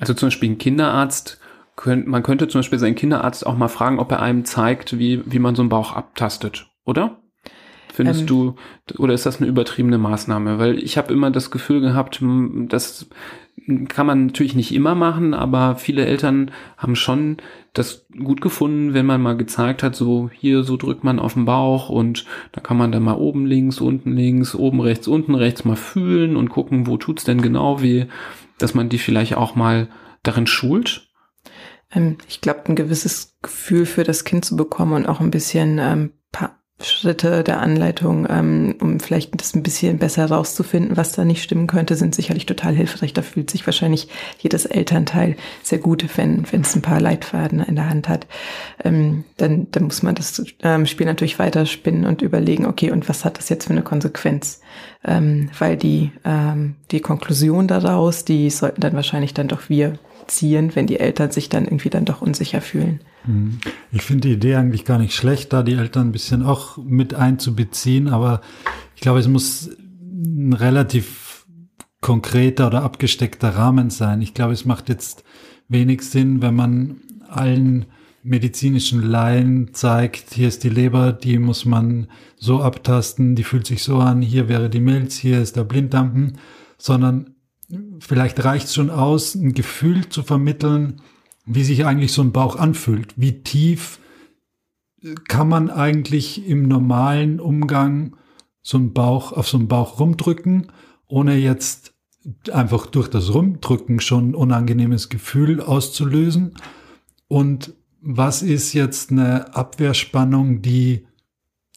[0.00, 1.38] Also zum Beispiel ein Kinderarzt,
[1.84, 5.38] man könnte zum Beispiel seinen Kinderarzt auch mal fragen, ob er einem zeigt, wie, wie
[5.38, 7.17] man so einen Bauch abtastet, oder?
[7.98, 8.54] Findest ähm, du,
[8.98, 10.60] oder ist das eine übertriebene Maßnahme?
[10.60, 12.22] Weil ich habe immer das Gefühl gehabt,
[12.68, 13.08] das
[13.88, 17.38] kann man natürlich nicht immer machen, aber viele Eltern haben schon
[17.72, 21.44] das gut gefunden, wenn man mal gezeigt hat, so hier, so drückt man auf den
[21.44, 25.64] Bauch und da kann man dann mal oben links, unten links, oben rechts, unten rechts
[25.64, 28.06] mal fühlen und gucken, wo tut's denn genau weh,
[28.58, 29.88] dass man die vielleicht auch mal
[30.22, 31.10] darin schult.
[31.90, 35.80] Ähm, ich glaube, ein gewisses Gefühl für das Kind zu bekommen und auch ein bisschen
[35.80, 36.12] ähm,
[36.80, 41.66] Schritte der Anleitung, ähm, um vielleicht das ein bisschen besser herauszufinden, was da nicht stimmen
[41.66, 43.12] könnte, sind sicherlich total hilfreich.
[43.12, 47.74] Da fühlt sich wahrscheinlich jedes Elternteil sehr gut, wenn wenn es ein paar Leitfaden in
[47.74, 48.28] der Hand hat.
[48.84, 53.24] Ähm, dann, dann muss man das ähm, Spiel natürlich weiterspinnen und überlegen, okay, und was
[53.24, 54.60] hat das jetzt für eine Konsequenz?
[55.04, 60.76] Ähm, weil die, ähm, die Konklusion daraus, die sollten dann wahrscheinlich dann doch wir ziehen,
[60.76, 63.00] wenn die Eltern sich dann irgendwie dann doch unsicher fühlen.
[63.24, 63.58] Hm.
[63.92, 67.14] Ich finde die Idee eigentlich gar nicht schlecht, da die Eltern ein bisschen auch mit
[67.14, 68.40] einzubeziehen, aber
[68.94, 69.70] ich glaube, es muss
[70.12, 71.46] ein relativ
[72.00, 74.22] konkreter oder abgesteckter Rahmen sein.
[74.22, 75.24] Ich glaube, es macht jetzt
[75.68, 76.96] wenig Sinn, wenn man
[77.28, 77.86] allen
[78.22, 83.82] medizinischen Laien zeigt, hier ist die Leber, die muss man so abtasten, die fühlt sich
[83.82, 86.32] so an, hier wäre die Milz, hier ist der Blinddarm,
[86.76, 87.34] sondern
[88.00, 91.00] vielleicht reicht es schon aus, ein Gefühl zu vermitteln,
[91.48, 93.14] wie sich eigentlich so ein Bauch anfühlt.
[93.16, 93.98] Wie tief
[95.28, 98.16] kann man eigentlich im normalen Umgang
[98.62, 100.70] so einen Bauch auf so einen Bauch rumdrücken,
[101.06, 101.94] ohne jetzt
[102.52, 106.54] einfach durch das Rumdrücken schon ein unangenehmes Gefühl auszulösen?
[107.28, 111.06] Und was ist jetzt eine Abwehrspannung, die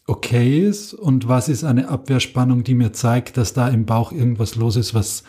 [0.06, 0.94] okay ist?
[0.94, 4.94] Und was ist eine Abwehrspannung, die mir zeigt, dass da im Bauch irgendwas los ist,
[4.94, 5.24] was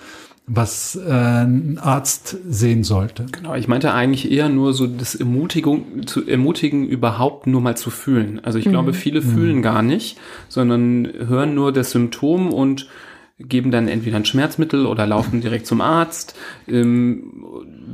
[0.55, 3.27] was äh, ein Arzt sehen sollte.
[3.33, 7.91] Genau, ich meinte eigentlich eher nur so das Ermutigung, zu ermutigen, überhaupt nur mal zu
[7.91, 8.41] fühlen.
[8.43, 8.71] Also ich mhm.
[8.73, 9.35] glaube, viele mhm.
[9.35, 12.87] fühlen gar nicht, sondern hören nur das Symptom und
[13.39, 16.37] geben dann entweder ein Schmerzmittel oder laufen direkt zum Arzt.
[16.69, 17.45] Ähm,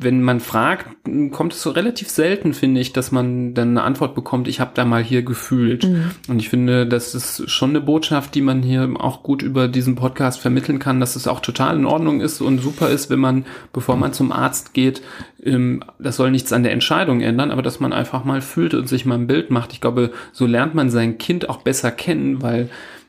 [0.01, 0.87] wenn man fragt,
[1.33, 4.73] kommt es so relativ selten, finde ich, dass man dann eine Antwort bekommt, ich habe
[4.75, 5.85] da mal hier gefühlt.
[5.85, 6.11] Mhm.
[6.29, 9.95] Und ich finde, das ist schon eine Botschaft, die man hier auch gut über diesen
[9.95, 13.45] Podcast vermitteln kann, dass es auch total in Ordnung ist und super ist, wenn man,
[13.73, 15.03] bevor man zum Arzt geht,
[15.43, 18.89] ähm, das soll nichts an der Entscheidung ändern, aber dass man einfach mal fühlt und
[18.89, 19.73] sich mal ein Bild macht.
[19.73, 22.69] Ich glaube, so lernt man sein Kind auch besser kennen, weil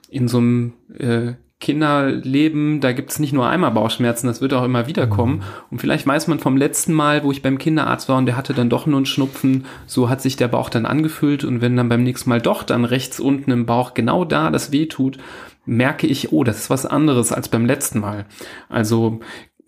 [0.10, 4.88] in so einem äh, Kinderleben, da gibt's nicht nur einmal Bauchschmerzen, das wird auch immer
[4.88, 5.38] wieder kommen.
[5.38, 5.44] Mhm.
[5.72, 8.54] Und vielleicht weiß man vom letzten Mal, wo ich beim Kinderarzt war und der hatte
[8.54, 11.44] dann doch nur einen Schnupfen, so hat sich der Bauch dann angefühlt.
[11.44, 14.72] Und wenn dann beim nächsten Mal doch dann rechts unten im Bauch genau da das
[14.72, 15.18] weh tut,
[15.66, 18.26] merke ich, oh, das ist was anderes als beim letzten Mal.
[18.70, 19.20] Also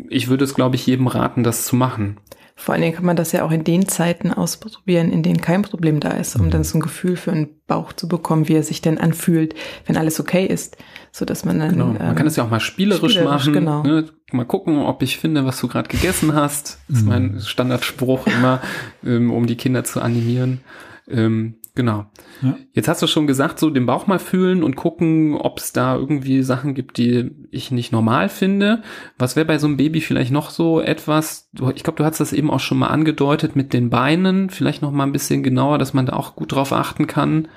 [0.10, 2.17] ich würde es, glaube ich, jedem raten, das zu machen.
[2.56, 5.63] Vor allen Dingen kann man das ja auch in den Zeiten ausprobieren, in denen kein
[5.63, 8.62] Problem da ist, um dann so ein Gefühl für einen Bauch zu bekommen, wie er
[8.62, 9.56] sich denn anfühlt,
[9.88, 10.77] wenn alles okay ist,
[11.12, 11.88] so dass man dann Genau.
[11.88, 13.54] Man ähm, kann das ja auch mal spielerisch, spielerisch, machen.
[13.54, 13.84] genau.
[13.84, 14.06] Ne?
[14.32, 16.80] Mal gucken, ob ich finde, was du gerade gegessen hast.
[16.88, 18.62] Das ist mein Standardspruch immer,
[19.06, 20.62] ähm, um die Kinder zu animieren.
[21.10, 22.06] Ähm, genau.
[22.41, 22.56] Ja.
[22.71, 25.95] Jetzt hast du schon gesagt, so den Bauch mal fühlen und gucken, ob es da
[25.95, 28.82] irgendwie Sachen gibt, die ich nicht normal finde.
[29.17, 31.50] Was wäre bei so einem Baby vielleicht noch so etwas?
[31.52, 34.50] Du, ich glaube, du hast das eben auch schon mal angedeutet mit den Beinen.
[34.50, 37.50] Vielleicht noch mal ein bisschen genauer, dass man da auch gut drauf achten kann.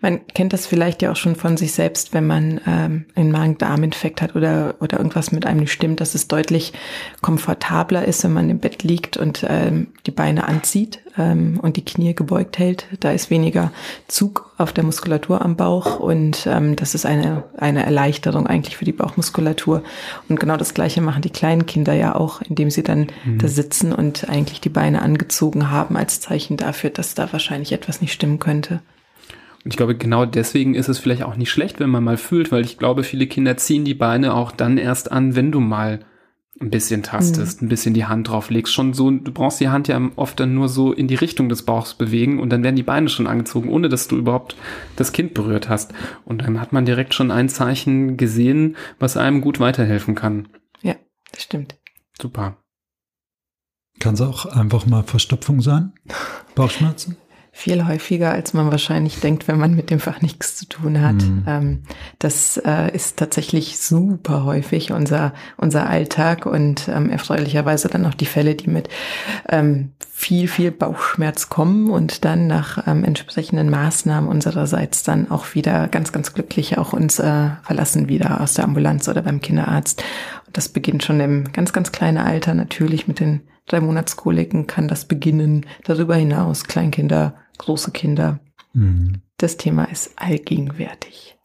[0.00, 4.22] Man kennt das vielleicht ja auch schon von sich selbst, wenn man ähm, einen Magen-Darm-Infekt
[4.22, 6.72] hat oder, oder irgendwas mit einem nicht stimmt, dass es deutlich
[7.20, 11.84] komfortabler ist, wenn man im Bett liegt und ähm, die Beine anzieht ähm, und die
[11.84, 12.86] Knie gebeugt hält.
[13.00, 13.72] Da ist weniger
[14.08, 18.86] Zug auf der Muskulatur am Bauch und ähm, das ist eine, eine Erleichterung eigentlich für
[18.86, 19.82] die Bauchmuskulatur.
[20.28, 23.08] Und genau das Gleiche machen die kleinen Kinder ja auch, indem sie dann
[23.38, 28.00] da sitzen und eigentlich die Beine angezogen haben als Zeichen dafür, dass da wahrscheinlich etwas
[28.00, 28.80] nicht stimmen könnte.
[29.64, 32.50] Und ich glaube, genau deswegen ist es vielleicht auch nicht schlecht, wenn man mal fühlt,
[32.50, 36.00] weil ich glaube, viele Kinder ziehen die Beine auch dann erst an, wenn du mal
[36.60, 38.74] ein bisschen tastest, ein bisschen die Hand drauf legst.
[38.74, 41.64] Schon so, du brauchst die Hand ja oft dann nur so in die Richtung des
[41.64, 44.56] Bauchs bewegen und dann werden die Beine schon angezogen, ohne dass du überhaupt
[44.96, 45.94] das Kind berührt hast.
[46.26, 50.48] Und dann hat man direkt schon ein Zeichen gesehen, was einem gut weiterhelfen kann.
[50.82, 50.96] Ja,
[51.32, 51.78] das stimmt.
[52.20, 52.58] Super.
[53.98, 55.92] Kann es auch einfach mal Verstopfung sein?
[56.54, 57.16] Bauchschmerzen?
[57.60, 61.16] Viel häufiger, als man wahrscheinlich denkt, wenn man mit dem Fach nichts zu tun hat.
[61.16, 61.82] Mhm.
[62.18, 68.24] Das äh, ist tatsächlich super häufig unser, unser Alltag und ähm, erfreulicherweise dann auch die
[68.24, 68.88] Fälle, die mit
[69.46, 76.12] ähm, viel, viel Bauchschmerz kommen und dann nach entsprechenden Maßnahmen unsererseits dann auch wieder ganz,
[76.12, 80.02] ganz glücklich auch uns äh, verlassen wieder aus der Ambulanz oder beim Kinderarzt.
[80.46, 84.88] Und das beginnt schon im ganz, ganz kleinen Alter natürlich mit den drei Monatskoliken kann
[84.88, 85.66] das beginnen.
[85.84, 88.40] Darüber hinaus Kleinkinder, große Kinder.
[88.72, 89.22] Mhm.
[89.36, 91.36] Das Thema ist allgegenwärtig.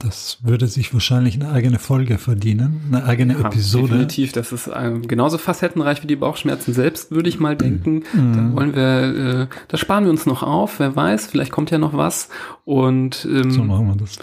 [0.00, 3.88] Das würde sich wahrscheinlich eine eigene Folge verdienen, eine eigene Ja, Episode.
[3.88, 8.04] Definitiv, das ist ähm, genauso facettenreich wie die Bauchschmerzen selbst, würde ich mal denken.
[8.14, 11.78] Da wollen wir, äh, das sparen wir uns noch auf, wer weiß, vielleicht kommt ja
[11.78, 12.28] noch was.
[12.64, 14.18] Und ähm, So machen wir das.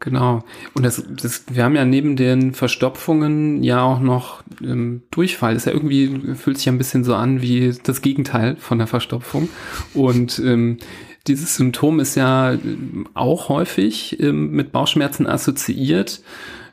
[0.00, 0.42] Genau.
[0.72, 5.52] Und das, das, wir haben ja neben den Verstopfungen ja auch noch ähm, Durchfall.
[5.52, 8.78] Das ist ja irgendwie, fühlt sich ja ein bisschen so an wie das Gegenteil von
[8.78, 9.50] der Verstopfung.
[9.92, 10.78] Und ähm,
[11.26, 16.22] dieses Symptom ist ja ähm, auch häufig ähm, mit Bauchschmerzen assoziiert.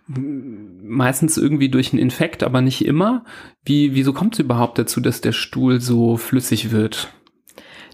[0.08, 3.26] Meistens irgendwie durch einen Infekt, aber nicht immer.
[3.66, 7.13] Wie, wieso kommt es überhaupt dazu, dass der Stuhl so flüssig wird?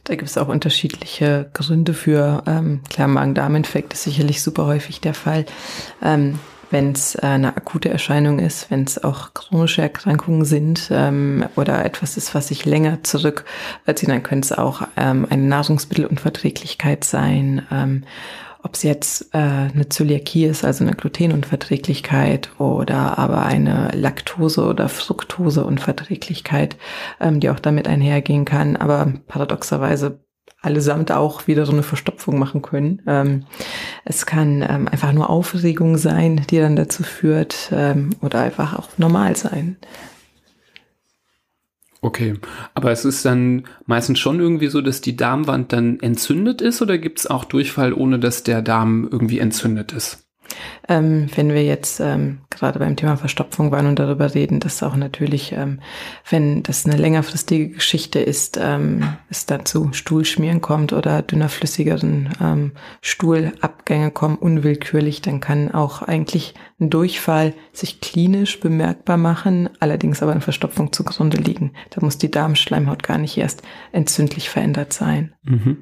[0.04, 2.44] Da gibt es auch unterschiedliche Gründe für.
[2.46, 5.46] Ähm, klar, Magen-Darm-Infekt ist sicherlich super häufig der Fall.
[6.02, 6.40] Ähm,
[6.72, 11.86] wenn es äh, eine akute Erscheinung ist, wenn es auch chronische Erkrankungen sind ähm, oder
[11.86, 17.66] etwas ist, was sich länger zurückzieht, dann könnte es auch ähm, eine Nahrungsmittelunverträglichkeit sein.
[17.72, 18.04] Ähm,
[18.64, 24.88] ob es jetzt äh, eine Zöliakie ist, also eine Glutenunverträglichkeit oder aber eine Laktose- oder
[24.90, 26.78] Fructoseunverträglichkeit,
[27.20, 30.24] ähm, die auch damit einhergehen kann, aber paradoxerweise
[30.62, 33.02] allesamt auch wieder so eine Verstopfung machen können.
[33.06, 33.46] Ähm,
[34.06, 38.98] es kann ähm, einfach nur Aufregung sein, die dann dazu führt, ähm, oder einfach auch
[38.98, 39.76] normal sein.
[42.04, 42.34] Okay,
[42.74, 46.98] aber es ist dann meistens schon irgendwie so, dass die Darmwand dann entzündet ist oder
[46.98, 50.23] gibt es auch Durchfall, ohne dass der Darm irgendwie entzündet ist?
[50.88, 54.96] Ähm, wenn wir jetzt ähm, gerade beim Thema Verstopfung waren und darüber reden, dass auch
[54.96, 55.80] natürlich, ähm,
[56.30, 62.72] wenn das eine längerfristige Geschichte ist, ähm, es dazu Stuhlschmieren kommt oder dünner flüssigeren ähm,
[63.02, 70.32] Stuhlabgänge kommen, unwillkürlich, dann kann auch eigentlich ein Durchfall sich klinisch bemerkbar machen, allerdings aber
[70.32, 71.72] eine Verstopfung zugrunde liegen.
[71.92, 75.34] Da muss die Darmschleimhaut gar nicht erst entzündlich verändert sein.
[75.44, 75.78] Mhm.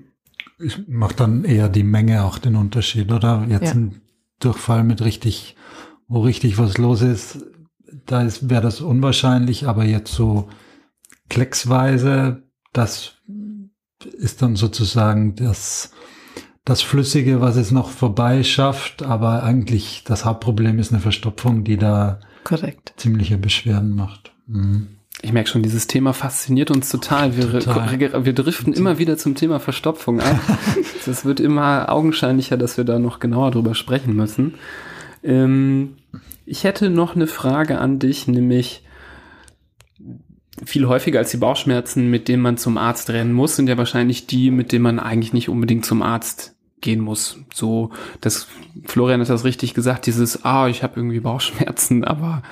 [0.64, 3.46] Ich macht dann eher die Menge auch den Unterschied, oder?
[3.50, 3.80] Jetzt Ja.
[3.80, 4.02] ein
[4.44, 5.56] Durchfall mit richtig,
[6.08, 7.46] wo richtig was los ist,
[8.06, 10.50] da ist, wäre das unwahrscheinlich, aber jetzt so
[11.30, 13.16] klecksweise, das
[14.18, 15.92] ist dann sozusagen das,
[16.66, 21.78] das Flüssige, was es noch vorbei schafft, aber eigentlich das Hauptproblem ist eine Verstopfung, die
[21.78, 22.94] da Korrekt.
[22.98, 24.34] ziemliche Beschwerden macht.
[24.48, 24.98] Mhm.
[25.24, 27.38] Ich merke schon, dieses Thema fasziniert uns total.
[27.38, 28.26] Wir, Total.
[28.26, 30.40] wir driften immer wieder zum Thema Verstopfung ab.
[31.08, 34.54] Es wird immer augenscheinlicher, dass wir da noch genauer drüber sprechen müssen.
[35.24, 35.96] Ähm,
[36.46, 38.84] ich hätte noch eine Frage an dich, nämlich
[40.64, 44.28] viel häufiger als die Bauchschmerzen, mit denen man zum Arzt rennen muss, sind ja wahrscheinlich
[44.28, 47.38] die, mit denen man eigentlich nicht unbedingt zum Arzt gehen muss.
[47.54, 48.48] So, das
[48.86, 52.44] Florian hat das richtig gesagt, dieses, ah, ich habe irgendwie Bauchschmerzen, aber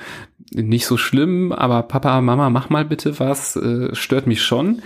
[0.52, 4.82] nicht so schlimm, aber Papa, Mama, mach mal bitte was, äh, stört mich schon.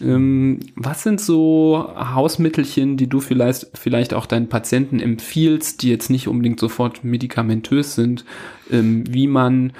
[0.00, 6.08] Ähm, was sind so Hausmittelchen, die du vielleicht, vielleicht auch deinen Patienten empfiehlst, die jetzt
[6.08, 8.24] nicht unbedingt sofort medikamentös sind,
[8.70, 9.72] ähm, wie man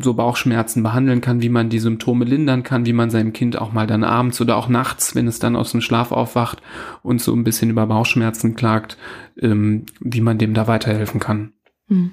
[0.00, 3.72] so Bauchschmerzen behandeln kann, wie man die Symptome lindern kann, wie man seinem Kind auch
[3.72, 6.60] mal dann abends oder auch nachts, wenn es dann aus dem Schlaf aufwacht
[7.02, 8.98] und so ein bisschen über Bauchschmerzen klagt,
[9.40, 11.52] ähm, wie man dem da weiterhelfen kann.
[11.88, 12.12] Hm.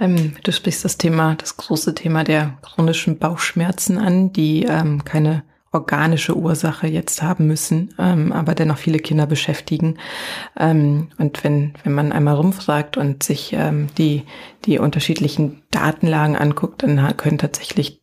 [0.00, 5.44] Ähm, du sprichst das Thema, das große Thema der chronischen Bauchschmerzen an, die ähm, keine
[5.72, 9.98] organische Ursache jetzt haben müssen, ähm, aber dennoch viele Kinder beschäftigen.
[10.58, 14.24] Ähm, und wenn, wenn man einmal rumfragt und sich ähm, die,
[14.64, 18.00] die unterschiedlichen Datenlagen anguckt, dann können tatsächlich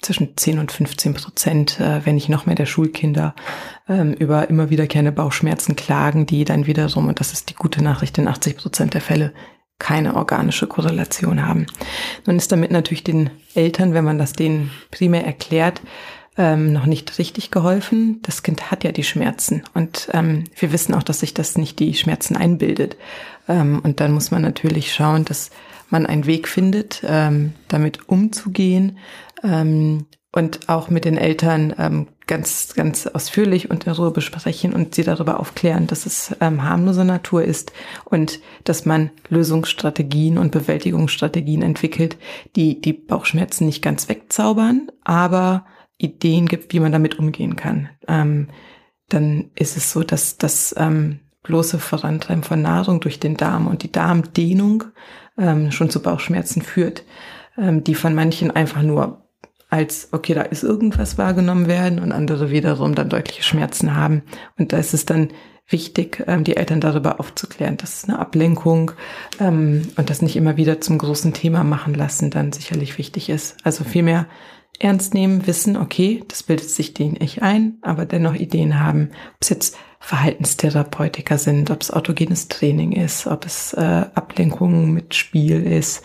[0.00, 3.34] zwischen 10 und 15 Prozent, äh, wenn nicht noch mehr der Schulkinder,
[3.86, 8.16] ähm, über immer wiederkehrende Bauchschmerzen klagen, die dann wiederum, und das ist die gute Nachricht,
[8.16, 9.34] in 80 Prozent der Fälle
[9.80, 11.66] keine organische Korrelation haben.
[12.26, 15.80] Nun ist damit natürlich den Eltern, wenn man das denen primär erklärt,
[16.38, 18.20] ähm, noch nicht richtig geholfen.
[18.22, 21.80] Das Kind hat ja die Schmerzen und ähm, wir wissen auch, dass sich das nicht
[21.80, 22.96] die Schmerzen einbildet.
[23.48, 25.50] Ähm, und dann muss man natürlich schauen, dass
[25.88, 28.98] man einen Weg findet, ähm, damit umzugehen
[29.42, 34.94] ähm, und auch mit den Eltern ähm, ganz, ganz ausführlich und in Ruhe besprechen und
[34.94, 37.72] sie darüber aufklären, dass es ähm, harmloser Natur ist
[38.04, 42.16] und dass man Lösungsstrategien und Bewältigungsstrategien entwickelt,
[42.54, 45.66] die die Bauchschmerzen nicht ganz wegzaubern, aber
[45.98, 47.88] Ideen gibt, wie man damit umgehen kann.
[48.06, 48.46] Ähm,
[49.08, 53.82] dann ist es so, dass das ähm, bloße Vorantreiben von Nahrung durch den Darm und
[53.82, 54.84] die Darmdehnung
[55.36, 57.02] ähm, schon zu Bauchschmerzen führt,
[57.58, 59.26] ähm, die von manchen einfach nur
[59.70, 64.22] als, okay, da ist irgendwas wahrgenommen werden und andere wiederum dann deutliche Schmerzen haben.
[64.58, 65.28] Und da ist es dann
[65.68, 68.90] wichtig, ähm, die Eltern darüber aufzuklären, dass eine Ablenkung
[69.38, 73.56] ähm, und das nicht immer wieder zum großen Thema machen lassen dann sicherlich wichtig ist.
[73.62, 74.26] Also vielmehr
[74.80, 79.42] ernst nehmen, wissen, okay, das bildet sich denen nicht ein, aber dennoch Ideen haben, ob
[79.42, 85.62] es jetzt Verhaltenstherapeutiker sind, ob es autogenes Training ist, ob es äh, Ablenkung mit Spiel
[85.62, 86.02] ist,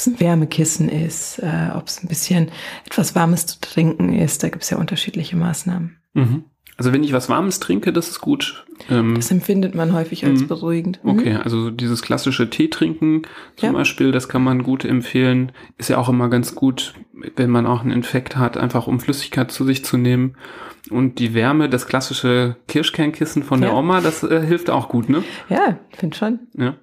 [0.00, 2.50] es ein Wärmekissen ist, äh, ob es ein bisschen
[2.86, 4.42] etwas Warmes zu trinken ist.
[4.42, 5.96] Da gibt es ja unterschiedliche Maßnahmen.
[6.14, 6.44] Mhm.
[6.76, 8.64] Also wenn ich was Warmes trinke, das ist gut.
[8.88, 10.48] Ähm, das empfindet man häufig als mhm.
[10.48, 11.04] beruhigend.
[11.04, 11.10] Mhm.
[11.10, 13.22] Okay, also dieses klassische Tee trinken
[13.56, 13.72] zum ja.
[13.72, 15.52] Beispiel, das kann man gut empfehlen.
[15.76, 16.94] Ist ja auch immer ganz gut,
[17.36, 20.36] wenn man auch einen Infekt hat, einfach um Flüssigkeit zu sich zu nehmen.
[20.88, 23.68] Und die Wärme, das klassische Kirschkernkissen von ja.
[23.68, 25.22] der Oma, das äh, hilft auch gut, ne?
[25.50, 26.38] Ja, finde schon.
[26.56, 26.76] Ja.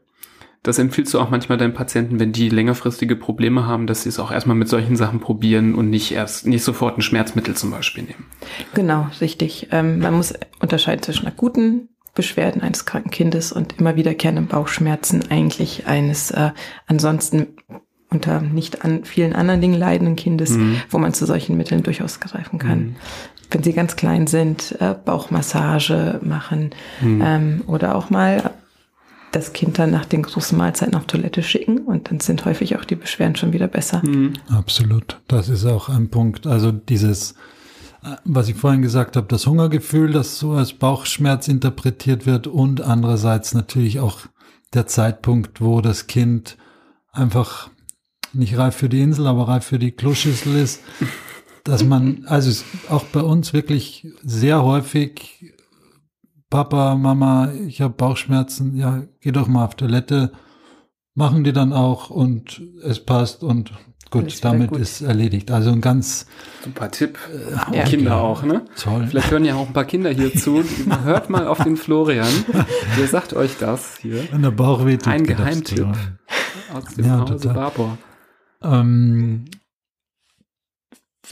[0.68, 4.20] Das empfiehlst du auch manchmal deinen Patienten, wenn die längerfristige Probleme haben, dass sie es
[4.20, 8.04] auch erstmal mit solchen Sachen probieren und nicht erst, nicht sofort ein Schmerzmittel zum Beispiel
[8.04, 8.26] nehmen.
[8.74, 9.70] Genau, richtig.
[9.72, 15.88] Ähm, man muss unterscheiden zwischen akuten Beschwerden eines kranken Kindes und immer wiederkehrenden Bauchschmerzen eigentlich
[15.88, 16.50] eines äh,
[16.86, 17.48] ansonsten
[18.10, 20.82] unter nicht an vielen anderen Dingen leidenden Kindes, mhm.
[20.90, 22.80] wo man zu solchen Mitteln durchaus greifen kann.
[22.80, 22.96] Mhm.
[23.52, 27.22] Wenn sie ganz klein sind, äh, Bauchmassage machen mhm.
[27.24, 28.52] ähm, oder auch mal
[29.32, 32.86] das Kind dann nach den großen Mahlzeiten auf Toilette schicken und dann sind häufig auch
[32.86, 34.02] die Beschwerden schon wieder besser.
[34.06, 34.34] Mhm.
[34.50, 35.20] Absolut.
[35.28, 36.48] Das ist auch ein Punkt.
[36.48, 37.34] Also dieses,
[38.04, 42.82] äh, was ich vorhin gesagt habe, das Hungergefühl, das so als Bauchschmerz interpretiert wird und
[42.82, 44.20] andererseits natürlich auch
[44.74, 46.58] der Zeitpunkt, wo das Kind
[47.12, 47.70] einfach
[48.34, 50.82] nicht reif für die Insel, aber reif für die Kloschüssel ist,
[51.64, 55.54] dass man, also auch bei uns wirklich sehr häufig
[56.50, 60.32] Papa, Mama, ich habe Bauchschmerzen, ja, geh doch mal auf Toilette.
[61.14, 63.74] Machen die dann auch und es passt und
[64.12, 64.80] gut, damit gut.
[64.80, 65.52] ist erledigt.
[65.52, 66.28] Also ein ganz
[66.64, 67.18] super Tipp.
[67.72, 67.84] Äh, ja.
[67.84, 68.66] Kinder auch, ne?
[68.80, 69.08] Toll.
[69.08, 70.64] Vielleicht hören ja auch ein paar Kinder hier zu.
[71.04, 72.28] Hört mal auf den Florian.
[72.98, 74.32] Der sagt euch das hier.
[74.32, 75.88] Wenn der Bauch weht, ein Geheimtipp
[76.74, 77.54] aus dem ja, Hause total.
[77.54, 77.98] Barbour.
[78.62, 79.46] Ähm,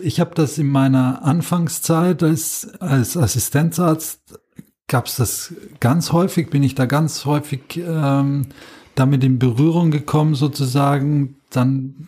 [0.02, 4.40] ich habe das in meiner Anfangszeit als, als Assistenzarzt
[4.88, 8.48] gab es das ganz häufig, bin ich da ganz häufig ähm,
[8.94, 11.38] damit in Berührung gekommen sozusagen.
[11.50, 12.08] Dann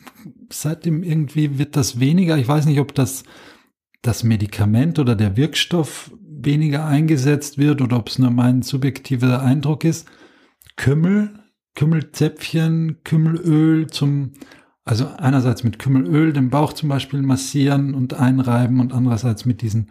[0.51, 2.37] seitdem irgendwie wird das weniger.
[2.37, 3.23] Ich weiß nicht, ob das
[4.01, 9.83] das Medikament oder der Wirkstoff weniger eingesetzt wird oder ob es nur mein subjektiver Eindruck
[9.83, 10.07] ist.
[10.75, 11.39] Kümmel,
[11.75, 14.33] Kümmelzäpfchen, Kümmelöl zum,
[14.85, 19.89] also einerseits mit Kümmelöl den Bauch zum Beispiel massieren und einreiben und andererseits mit diesen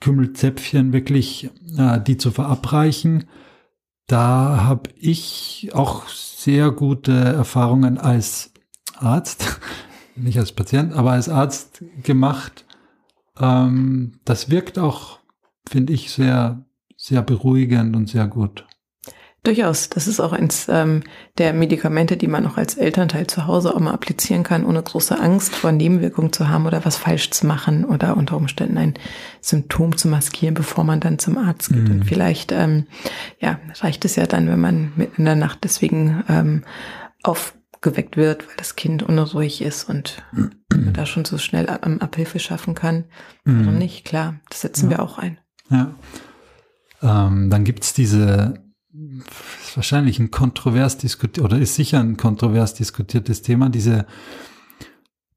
[0.00, 3.24] Kümmelzäpfchen wirklich äh, die zu verabreichen.
[4.06, 8.52] Da habe ich auch sehr gute Erfahrungen als
[8.96, 9.60] Arzt,
[10.16, 12.64] nicht als Patient, aber als Arzt gemacht.
[13.38, 15.18] Ähm, das wirkt auch,
[15.68, 16.64] finde ich, sehr,
[16.96, 18.67] sehr beruhigend und sehr gut.
[19.44, 19.88] Durchaus.
[19.88, 21.02] Das ist auch eins ähm,
[21.38, 25.18] der Medikamente, die man auch als Elternteil zu Hause auch mal applizieren kann, ohne große
[25.18, 28.94] Angst vor Nebenwirkungen zu haben oder was falsch zu machen oder unter Umständen ein
[29.40, 31.88] Symptom zu maskieren, bevor man dann zum Arzt geht.
[31.88, 31.90] Mhm.
[31.92, 32.86] Und vielleicht ähm,
[33.38, 36.64] ja, reicht es ja dann, wenn man mitten in der Nacht deswegen ähm,
[37.22, 40.22] aufgeweckt wird, weil das Kind unruhig ist und
[40.68, 43.04] man da schon so schnell ähm, Abhilfe schaffen kann.
[43.44, 43.60] Mhm.
[43.60, 44.04] Warum nicht?
[44.04, 44.98] Klar, das setzen ja.
[44.98, 45.38] wir auch ein.
[45.70, 45.94] Ja.
[47.02, 48.67] Ähm, dann gibt's diese
[49.62, 54.06] ist wahrscheinlich ein kontrovers diskutiert oder ist sicher ein kontrovers diskutiertes Thema, diese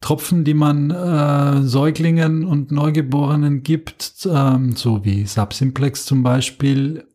[0.02, 7.06] Tropfen, die man äh, Säuglingen und Neugeborenen gibt, ähm, so wie Subsimplex zum Beispiel,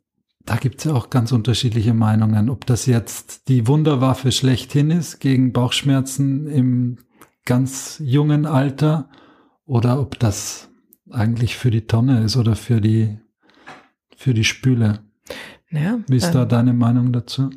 [0.44, 5.18] da gibt es ja auch ganz unterschiedliche Meinungen, ob das jetzt die Wunderwaffe schlechthin ist
[5.18, 6.98] gegen Bauchschmerzen im
[7.44, 9.08] ganz jungen Alter
[9.64, 10.68] oder ob das
[11.10, 13.18] eigentlich für die Tonne ist oder für die,
[14.16, 15.00] für die Spüle.
[15.70, 17.50] Ja, Wie ist ähm, da deine Meinung dazu?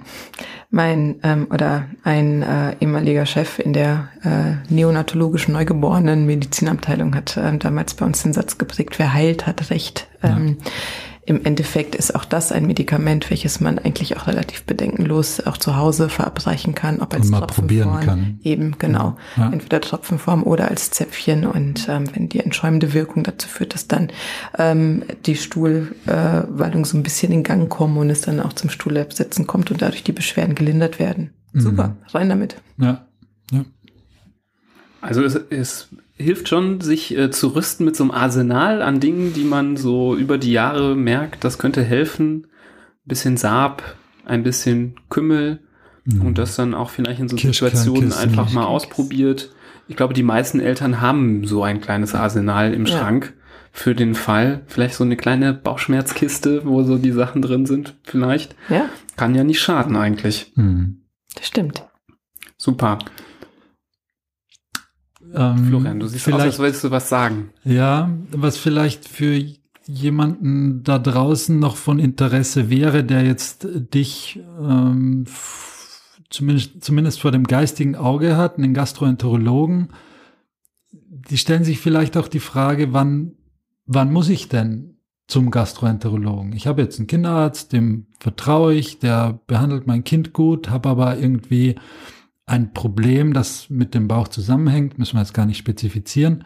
[0.72, 7.58] Mein ähm, oder ein äh, ehemaliger Chef in der äh, neonatologischen Neugeborenen Medizinabteilung hat äh,
[7.58, 10.08] damals bei uns den Satz geprägt, wer heilt, hat Recht.
[10.24, 10.72] Ähm, ja
[11.26, 15.76] im Endeffekt ist auch das ein Medikament, welches man eigentlich auch relativ bedenkenlos auch zu
[15.76, 18.00] Hause verabreichen kann, ob als Tropfenform.
[18.00, 18.40] Kann.
[18.44, 19.16] Eben, genau.
[19.38, 19.52] Ja.
[19.52, 21.46] Entweder Tropfenform oder als Zäpfchen.
[21.46, 24.10] Und ähm, wenn die entschäumende Wirkung dazu führt, dass dann
[24.58, 28.70] ähm, die Stuhlwallung äh, so ein bisschen in Gang kommt und es dann auch zum
[28.70, 31.32] Stuhlabsetzen kommt und dadurch die Beschwerden gelindert werden.
[31.54, 31.60] Mhm.
[31.60, 32.56] Super, rein damit.
[32.78, 33.06] Ja.
[33.52, 33.66] ja.
[35.02, 35.90] Also es ist
[36.20, 40.16] hilft schon, sich äh, zu rüsten mit so einem Arsenal an Dingen, die man so
[40.16, 42.48] über die Jahre merkt, das könnte helfen.
[43.06, 43.96] Ein bisschen Saab,
[44.26, 45.62] ein bisschen Kümmel
[46.04, 46.22] mhm.
[46.22, 49.52] und das dann auch vielleicht in so Situationen einfach mal ausprobiert.
[49.88, 52.98] Ich glaube, die meisten Eltern haben so ein kleines Arsenal im ja.
[52.98, 53.34] Schrank
[53.72, 54.62] für den Fall.
[54.68, 58.56] Vielleicht so eine kleine Bauchschmerzkiste, wo so die Sachen drin sind, vielleicht.
[58.70, 58.90] Ja.
[59.16, 60.52] Kann ja nicht schaden eigentlich.
[60.56, 61.02] Mhm.
[61.36, 61.86] Das stimmt.
[62.58, 63.00] Super.
[65.34, 67.50] Ähm, Florian, du siehst aus, als wolltest du was sagen.
[67.64, 69.40] Ja, was vielleicht für
[69.86, 75.26] jemanden da draußen noch von Interesse wäre, der jetzt dich ähm,
[76.30, 79.90] zumindest, zumindest vor dem geistigen Auge hat, einen Gastroenterologen,
[80.92, 83.34] die stellen sich vielleicht auch die Frage, wann,
[83.86, 86.54] wann muss ich denn zum Gastroenterologen?
[86.54, 91.18] Ich habe jetzt einen Kinderarzt, dem vertraue ich, der behandelt mein Kind gut, habe aber
[91.18, 91.76] irgendwie
[92.50, 96.44] ein Problem, das mit dem Bauch zusammenhängt, müssen wir jetzt gar nicht spezifizieren.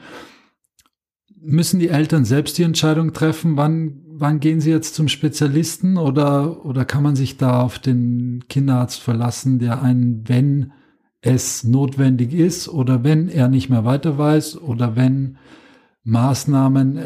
[1.42, 6.66] Müssen die Eltern selbst die Entscheidung treffen, wann, wann gehen sie jetzt zum Spezialisten oder,
[6.66, 10.74] oder kann man sich da auf den Kinderarzt verlassen, der einen, wenn
[11.22, 15.38] es notwendig ist oder wenn er nicht mehr weiter weiß oder wenn
[16.04, 16.98] Maßnahmen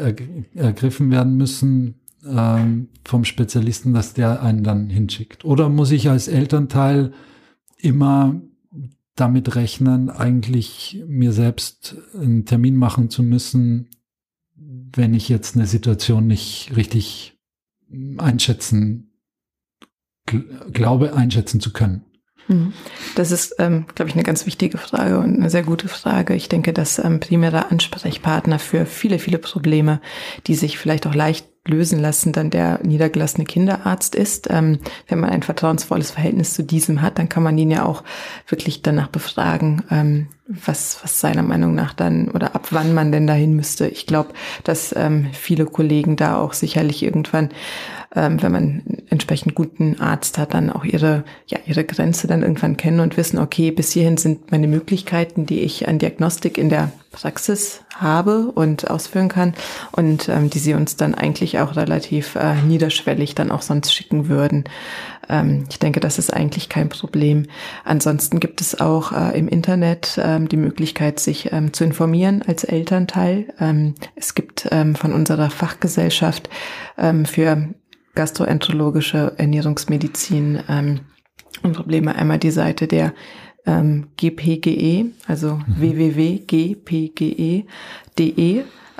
[0.54, 5.44] ergriffen werden müssen ähm, vom Spezialisten, dass der einen dann hinschickt?
[5.44, 7.12] Oder muss ich als Elternteil
[7.76, 8.40] immer
[9.20, 13.90] damit rechnen, eigentlich mir selbst einen Termin machen zu müssen,
[14.54, 17.38] wenn ich jetzt eine Situation nicht richtig
[18.18, 19.12] einschätzen,
[20.72, 22.04] glaube einschätzen zu können.
[22.48, 22.72] Mhm.
[23.14, 26.34] Das ist, ähm, glaube ich, eine ganz wichtige Frage und eine sehr gute Frage.
[26.34, 30.00] Ich denke, dass ähm, primärer Ansprechpartner für viele, viele Probleme,
[30.46, 34.48] die sich vielleicht auch leicht lösen lassen, dann der niedergelassene Kinderarzt ist.
[34.50, 38.02] Ähm, wenn man ein vertrauensvolles Verhältnis zu diesem hat, dann kann man ihn ja auch
[38.48, 43.26] wirklich danach befragen, ähm, was, was seiner Meinung nach dann oder ab wann man denn
[43.26, 43.86] dahin müsste.
[43.86, 44.30] Ich glaube,
[44.64, 47.50] dass ähm, viele Kollegen da auch sicherlich irgendwann,
[48.16, 52.78] ähm, wenn man entsprechend guten Arzt hat, dann auch ihre, ja, ihre Grenze dann irgendwann
[52.78, 56.92] kennen und wissen, okay, bis hierhin sind meine Möglichkeiten, die ich an Diagnostik in der
[57.10, 59.54] Praxis habe und ausführen kann
[59.92, 64.28] und ähm, die sie uns dann eigentlich auch relativ äh, niederschwellig dann auch sonst schicken
[64.28, 64.64] würden.
[65.28, 67.46] Ähm, ich denke, das ist eigentlich kein Problem.
[67.84, 72.64] Ansonsten gibt es auch äh, im Internet ähm, die Möglichkeit, sich ähm, zu informieren als
[72.64, 73.52] Elternteil.
[73.60, 76.48] Ähm, es gibt ähm, von unserer Fachgesellschaft
[76.96, 77.68] ähm, für
[78.14, 80.58] gastroenterologische Ernährungsmedizin
[81.62, 83.14] und Probleme einmal die Seite der
[83.64, 85.62] GPGE, also mhm.
[86.48, 87.64] www.gpge.de.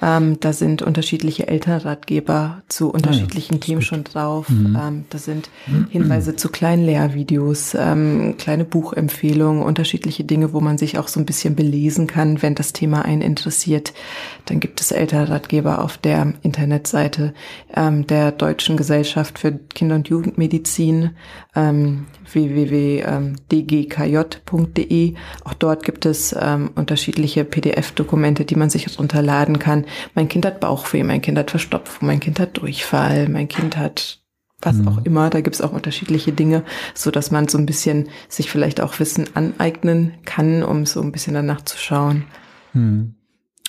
[0.00, 4.48] Ähm, da sind unterschiedliche Elternratgeber zu unterschiedlichen ja, Themen schon drauf.
[4.48, 4.78] Mhm.
[4.80, 5.50] Ähm, da sind
[5.88, 11.26] Hinweise zu kleinen Lehrvideos, ähm, kleine Buchempfehlungen, unterschiedliche Dinge, wo man sich auch so ein
[11.26, 13.92] bisschen belesen kann, wenn das Thema einen interessiert.
[14.46, 17.34] Dann gibt es Elternratgeber auf der Internetseite
[17.74, 21.10] ähm, der Deutschen Gesellschaft für Kinder- und Jugendmedizin,
[21.56, 23.04] ähm, www.dgkj.de.
[25.44, 29.84] Auch dort gibt es ähm, unterschiedliche PDF-Dokumente, die man sich runterladen kann.
[30.14, 34.20] Mein Kind hat Bauchweh, mein Kind hat Verstopfung, mein Kind hat Durchfall, mein Kind hat
[34.60, 34.88] was mhm.
[34.88, 35.30] auch immer.
[35.30, 36.64] Da gibt's auch unterschiedliche Dinge,
[36.94, 41.12] so dass man so ein bisschen sich vielleicht auch Wissen aneignen kann, um so ein
[41.12, 42.24] bisschen danach zu schauen.
[42.72, 43.14] Mhm.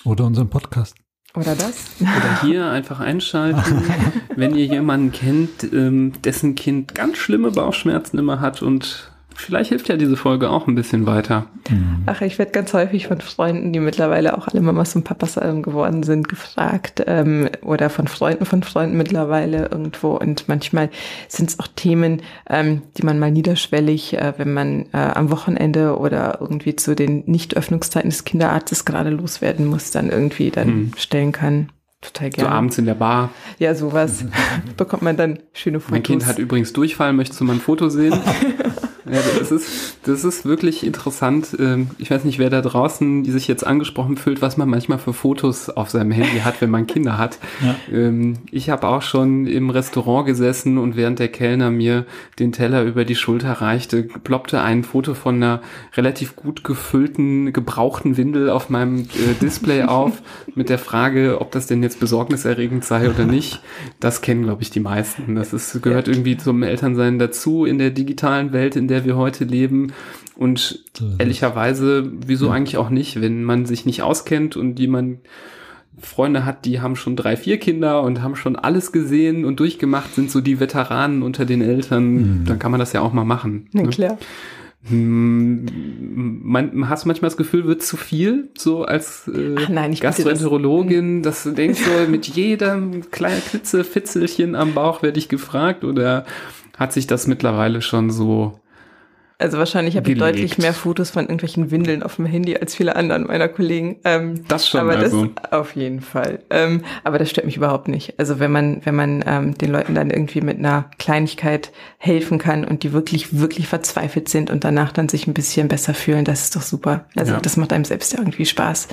[0.04, 0.96] Oder unseren Podcast.
[1.34, 1.90] Oder das?
[2.00, 3.84] Oder hier einfach einschalten,
[4.34, 9.88] wenn ihr jemanden kennt, ähm, dessen Kind ganz schlimme Bauchschmerzen immer hat und vielleicht hilft
[9.88, 11.46] ja diese Folge auch ein bisschen weiter.
[11.68, 12.02] Mhm.
[12.06, 16.02] Ach, ich werde ganz häufig von Freunden, die mittlerweile auch alle Mamas und Papas geworden
[16.02, 20.16] sind, gefragt ähm, oder von Freunden von Freunden mittlerweile irgendwo.
[20.16, 20.90] Und manchmal
[21.28, 25.98] sind es auch Themen, ähm, die man mal niederschwellig, äh, wenn man äh, am Wochenende
[25.98, 30.92] oder irgendwie zu den Nichtöffnungszeiten des Kinderarztes gerade loswerden muss, dann irgendwie dann mhm.
[30.96, 31.70] stellen kann.
[32.00, 32.48] Total gerne.
[32.48, 33.30] So abends in der Bar.
[33.58, 34.24] Ja, sowas.
[34.76, 35.92] Bekommt man dann schöne Fotos.
[35.92, 37.12] Mein Kind hat übrigens Durchfall.
[37.12, 38.18] Möchtest du mal ein Foto sehen?
[39.06, 41.56] Ja, das ist, das ist wirklich interessant.
[41.58, 44.98] Ähm, ich weiß nicht, wer da draußen, die sich jetzt angesprochen fühlt, was man manchmal
[44.98, 47.38] für Fotos auf seinem Handy hat, wenn man Kinder hat.
[47.64, 47.76] Ja.
[47.92, 52.04] Ähm, ich habe auch schon im Restaurant gesessen und während der Kellner mir
[52.38, 55.60] den Teller über die Schulter reichte, ploppte ein Foto von einer
[55.96, 60.22] relativ gut gefüllten, gebrauchten Windel auf meinem äh, Display auf
[60.54, 63.60] mit der Frage, ob das denn jetzt besorgniserregend sei oder nicht.
[63.98, 65.34] Das kennen, glaube ich, die meisten.
[65.36, 69.44] Das ist, gehört irgendwie zum Elternsein dazu in der digitalen Welt, in der wir heute
[69.44, 69.92] leben.
[70.36, 70.84] Und
[71.18, 72.52] ehrlicherweise, wieso ja.
[72.52, 75.20] eigentlich auch nicht, wenn man sich nicht auskennt und jemand
[75.98, 80.14] Freunde hat, die haben schon drei, vier Kinder und haben schon alles gesehen und durchgemacht,
[80.14, 82.44] sind so die Veteranen unter den Eltern, mhm.
[82.46, 83.68] dann kann man das ja auch mal machen.
[83.72, 83.88] Na ne?
[83.88, 84.18] klar.
[84.88, 85.66] Hm,
[86.42, 91.22] man, hast du manchmal das Gefühl, wird zu viel, so als äh, Ach nein, Gastroenterologin,
[91.22, 96.24] das, dass du denkst, so mit jedem kleinen Klitzefitzelchen am Bauch werde ich gefragt oder
[96.78, 98.59] hat sich das mittlerweile schon so
[99.40, 102.94] also wahrscheinlich habe ich deutlich mehr Fotos von irgendwelchen Windeln auf dem Handy als viele
[102.94, 103.96] anderen meiner Kollegen.
[104.04, 105.26] Ähm, das schon, aber also.
[105.26, 106.40] das auf jeden Fall.
[106.50, 108.14] Ähm, aber das stört mich überhaupt nicht.
[108.18, 112.64] Also wenn man, wenn man ähm, den Leuten dann irgendwie mit einer Kleinigkeit helfen kann
[112.64, 116.42] und die wirklich, wirklich verzweifelt sind und danach dann sich ein bisschen besser fühlen, das
[116.42, 117.06] ist doch super.
[117.16, 117.40] Also ja.
[117.40, 118.88] das macht einem selbst ja irgendwie Spaß.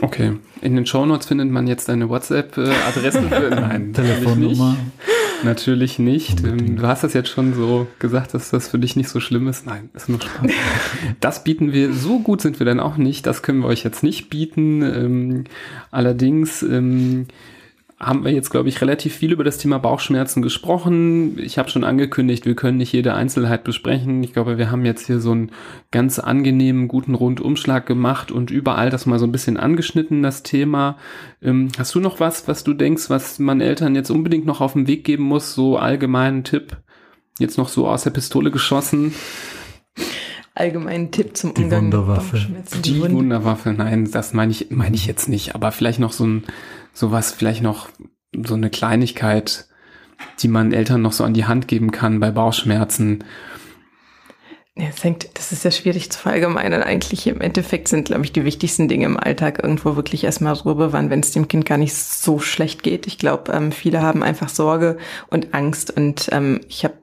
[0.00, 0.32] Okay.
[0.60, 3.22] In den Shownotes findet man jetzt deine WhatsApp-Adresse.
[3.50, 4.76] Nein, Telefonnummer.
[5.44, 6.44] Natürlich nicht.
[6.44, 9.48] Ähm, du hast das jetzt schon so gesagt, dass das für dich nicht so schlimm
[9.48, 9.66] ist.
[9.66, 10.50] Nein, ist nur Spaß.
[11.20, 13.26] Das bieten wir, so gut sind wir dann auch nicht.
[13.26, 14.82] Das können wir euch jetzt nicht bieten.
[14.82, 15.44] Ähm,
[15.90, 17.26] allerdings ähm,
[17.98, 21.38] haben wir jetzt, glaube ich, relativ viel über das Thema Bauchschmerzen gesprochen.
[21.38, 24.22] Ich habe schon angekündigt, wir können nicht jede Einzelheit besprechen.
[24.22, 25.50] Ich glaube, wir haben jetzt hier so einen
[25.90, 30.98] ganz angenehmen, guten Rundumschlag gemacht und überall das mal so ein bisschen angeschnitten, das Thema.
[31.40, 34.74] Ähm, hast du noch was, was du denkst, was man Eltern jetzt unbedingt noch auf
[34.74, 35.54] den Weg geben muss?
[35.54, 36.76] So allgemeinen Tipp,
[37.38, 39.14] jetzt noch so aus der Pistole geschossen?
[40.56, 42.22] allgemeinen Tipp zum die Umgang Wunderwaffe.
[42.22, 42.82] mit Bauchschmerzen.
[42.82, 46.26] Die, die Wunderwaffe, nein, das meine ich, meine ich jetzt nicht, aber vielleicht noch so
[46.26, 46.44] ein
[46.96, 47.88] sowas vielleicht noch
[48.44, 49.66] so eine Kleinigkeit,
[50.40, 53.22] die man Eltern noch so an die Hand geben kann bei Bauchschmerzen
[55.32, 56.82] das ist ja schwierig zu verallgemeinern.
[56.82, 60.74] Eigentlich im Endeffekt sind, glaube ich, die wichtigsten Dinge im Alltag irgendwo wirklich erstmal Ruhe
[60.74, 63.06] bewahren, wenn es dem Kind gar nicht so schlecht geht.
[63.06, 66.94] Ich glaube, ähm, viele haben einfach Sorge und Angst und ähm, ich habe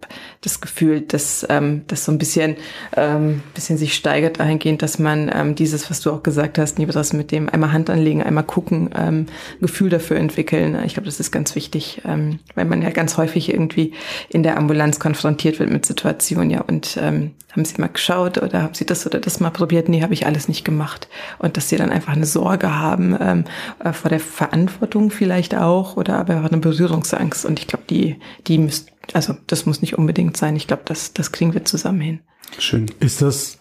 [0.44, 2.56] das Gefühl, dass ähm, das so ein bisschen,
[2.96, 6.94] ähm, bisschen sich steigert dahingehend, dass man ähm, dieses, was du auch gesagt hast, lieber
[6.94, 9.26] das mit dem einmal Hand anlegen, einmal gucken, ähm,
[9.62, 10.78] Gefühl dafür entwickeln.
[10.86, 13.94] Ich glaube, das ist ganz wichtig, ähm, weil man ja ganz häufig irgendwie
[14.30, 18.64] in der Ambulanz konfrontiert wird mit Situationen, ja, und ähm, haben Sie mal geschaut oder
[18.64, 19.88] haben Sie das oder das mal probiert?
[19.88, 21.08] Nee, habe ich alles nicht gemacht.
[21.38, 23.46] Und dass Sie dann einfach eine Sorge haben ähm,
[23.84, 27.46] äh, vor der Verantwortung vielleicht auch oder aber eine Berührungsangst.
[27.46, 28.18] Und ich glaube, die,
[28.48, 30.56] die müsst, also das muss nicht unbedingt sein.
[30.56, 32.20] Ich glaube, das, das kriegen wir zusammen hin.
[32.58, 32.86] Schön.
[33.00, 33.60] Ist das,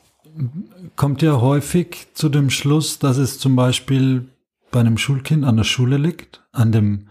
[0.97, 4.29] kommt ja häufig zu dem Schluss, dass es zum Beispiel
[4.71, 7.09] bei einem Schulkind an der Schule liegt, an dem,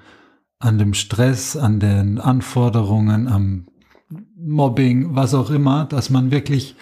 [0.59, 3.67] an dem Stress, an den Anforderungen, am
[4.35, 6.75] Mobbing, was auch immer, dass man wirklich,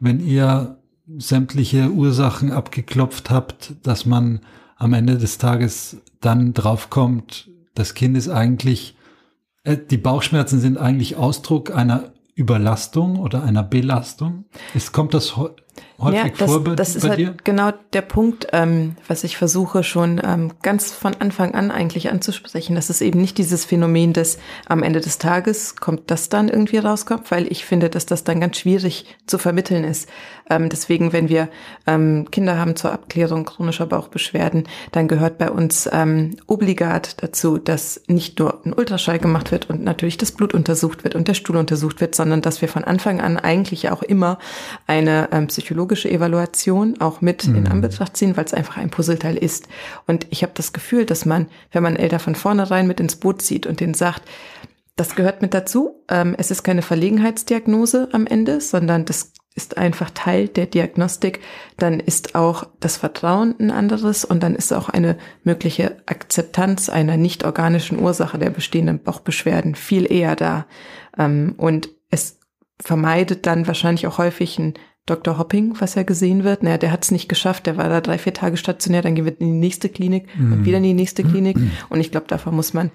[0.00, 0.78] wenn ihr
[1.16, 4.40] sämtliche Ursachen abgeklopft habt, dass man
[4.76, 8.96] am Ende des Tages dann draufkommt, das Kind ist eigentlich,
[9.66, 14.44] die Bauchschmerzen sind eigentlich Ausdruck einer Überlastung oder einer Belastung.
[14.74, 15.36] Es kommt das
[16.00, 17.34] häufig ja, das, vor bei, das ist halt dir?
[17.44, 22.76] genau der Punkt, ähm, was ich versuche schon ähm, ganz von Anfang an eigentlich anzusprechen.
[22.76, 26.78] Das ist eben nicht dieses Phänomen, dass am Ende des Tages kommt das dann irgendwie
[26.78, 30.08] rauskommt, weil ich finde, dass das dann ganz schwierig zu vermitteln ist.
[30.50, 31.48] Ähm, deswegen, wenn wir
[31.86, 38.00] ähm, Kinder haben zur Abklärung chronischer Bauchbeschwerden, dann gehört bei uns ähm, obligat dazu, dass
[38.06, 41.56] nicht nur ein Ultraschall gemacht wird und natürlich das Blut untersucht wird und der Stuhl
[41.56, 44.38] untersucht wird, sondern dass wir von Anfang an eigentlich auch immer
[44.86, 45.48] eine ähm,
[45.88, 47.56] psychologische Evaluation auch mit mhm.
[47.56, 49.68] in Anbetracht ziehen, weil es einfach ein Puzzleteil ist.
[50.06, 53.40] Und ich habe das Gefühl, dass man, wenn man Eltern von vornherein mit ins Boot
[53.40, 54.22] zieht und denen sagt,
[54.96, 56.04] das gehört mit dazu.
[56.10, 61.40] Ähm, es ist keine Verlegenheitsdiagnose am Ende, sondern das ist einfach Teil der Diagnostik,
[61.78, 67.16] dann ist auch das Vertrauen ein anderes und dann ist auch eine mögliche Akzeptanz einer
[67.16, 70.66] nicht organischen Ursache der bestehenden Bauchbeschwerden viel eher da.
[71.16, 72.38] Ähm, und es
[72.80, 74.74] vermeidet dann wahrscheinlich auch häufig ein
[75.10, 75.38] Dr.
[75.38, 76.62] Hopping, was ja gesehen wird.
[76.62, 79.24] Naja, der hat es nicht geschafft, der war da drei, vier Tage stationär, dann gehen
[79.24, 80.52] wir in die nächste Klinik mm.
[80.52, 81.56] und wieder in die nächste Klinik.
[81.88, 82.90] Und ich glaube, davor muss man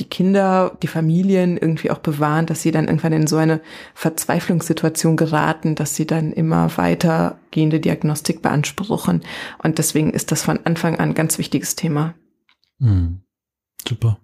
[0.00, 3.60] die Kinder, die Familien irgendwie auch bewahren, dass sie dann irgendwann in so eine
[3.94, 9.22] Verzweiflungssituation geraten, dass sie dann immer weitergehende Diagnostik beanspruchen.
[9.62, 12.14] Und deswegen ist das von Anfang an ein ganz wichtiges Thema.
[12.78, 13.20] Mhm.
[13.86, 14.18] Super.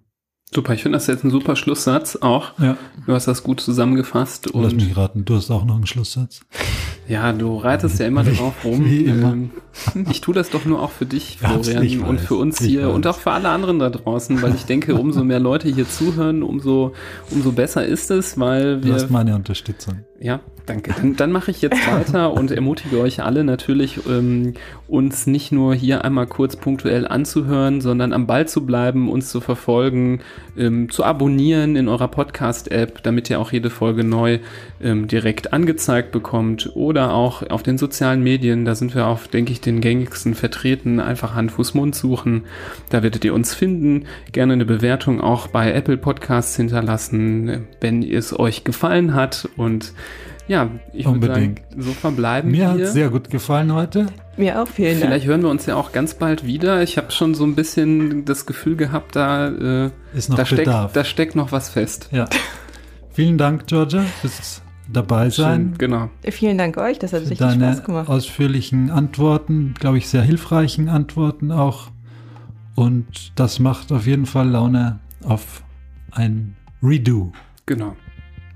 [0.53, 2.57] Super, ich finde das jetzt ein super Schlusssatz auch.
[2.59, 2.77] Ja.
[3.05, 4.49] Du hast das gut zusammengefasst.
[4.53, 6.41] Lass mich raten, du hast auch noch einen Schlusssatz.
[7.07, 8.85] Ja, du reitest ja immer drauf rum.
[8.85, 9.33] Wie immer.
[9.33, 9.51] Ähm,
[10.09, 13.19] ich tue das doch nur auch für dich, Florian, und für uns hier und auch
[13.19, 16.93] für alle anderen da draußen, weil ich denke, umso mehr Leute hier zuhören, umso,
[17.29, 18.91] umso besser ist es, weil wir.
[18.91, 20.05] Du hast meine Unterstützung.
[20.19, 20.95] Ja, danke.
[20.95, 24.53] Dann, dann mache ich jetzt weiter und ermutige euch alle natürlich, ähm,
[24.87, 29.41] uns nicht nur hier einmal kurz punktuell anzuhören, sondern am Ball zu bleiben, uns zu
[29.41, 30.21] verfolgen,
[30.57, 34.39] ähm, zu abonnieren in eurer Podcast-App, damit ihr auch jede Folge neu
[34.85, 38.63] ähm, direkt angezeigt bekommt oder auch auf den sozialen Medien.
[38.63, 40.99] Da sind wir auf, denke ich, den gängigsten vertreten.
[40.99, 42.45] Einfach Hand, Fuß, Mund suchen.
[42.89, 44.05] Da werdet ihr uns finden.
[44.31, 49.93] Gerne eine Bewertung auch bei Apple Podcasts hinterlassen, wenn es euch gefallen hat und
[50.47, 52.51] ja, ich würde sagen, so verbleiben.
[52.51, 54.05] Mir hat sehr gut gefallen heute.
[54.37, 55.05] Mir auch, vielen Dank.
[55.05, 56.83] Vielleicht hören wir uns ja auch ganz bald wieder.
[56.83, 60.67] Ich habe schon so ein bisschen das Gefühl gehabt, da, äh, Ist noch da, steckt,
[60.67, 62.09] da steckt noch was fest.
[62.11, 62.25] Ja.
[63.11, 64.61] vielen Dank, Georgia, fürs
[64.91, 65.69] dabei sein.
[65.71, 66.09] Schön, genau.
[66.29, 68.09] Vielen Dank euch, das hat sich deine Spaß gemacht.
[68.09, 71.89] Ausführlichen Antworten, glaube ich, sehr hilfreichen Antworten auch.
[72.75, 75.63] Und das macht auf jeden Fall Laune auf
[76.11, 77.31] ein Redo.
[77.65, 77.95] Genau.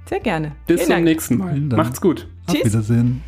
[0.05, 0.53] Sehr gerne.
[0.67, 1.05] Bis Vielen zum Dank.
[1.05, 1.59] nächsten Mal.
[1.59, 2.27] Macht's gut.
[2.47, 2.65] Auf Tschüss.
[2.65, 3.21] Wiedersehen.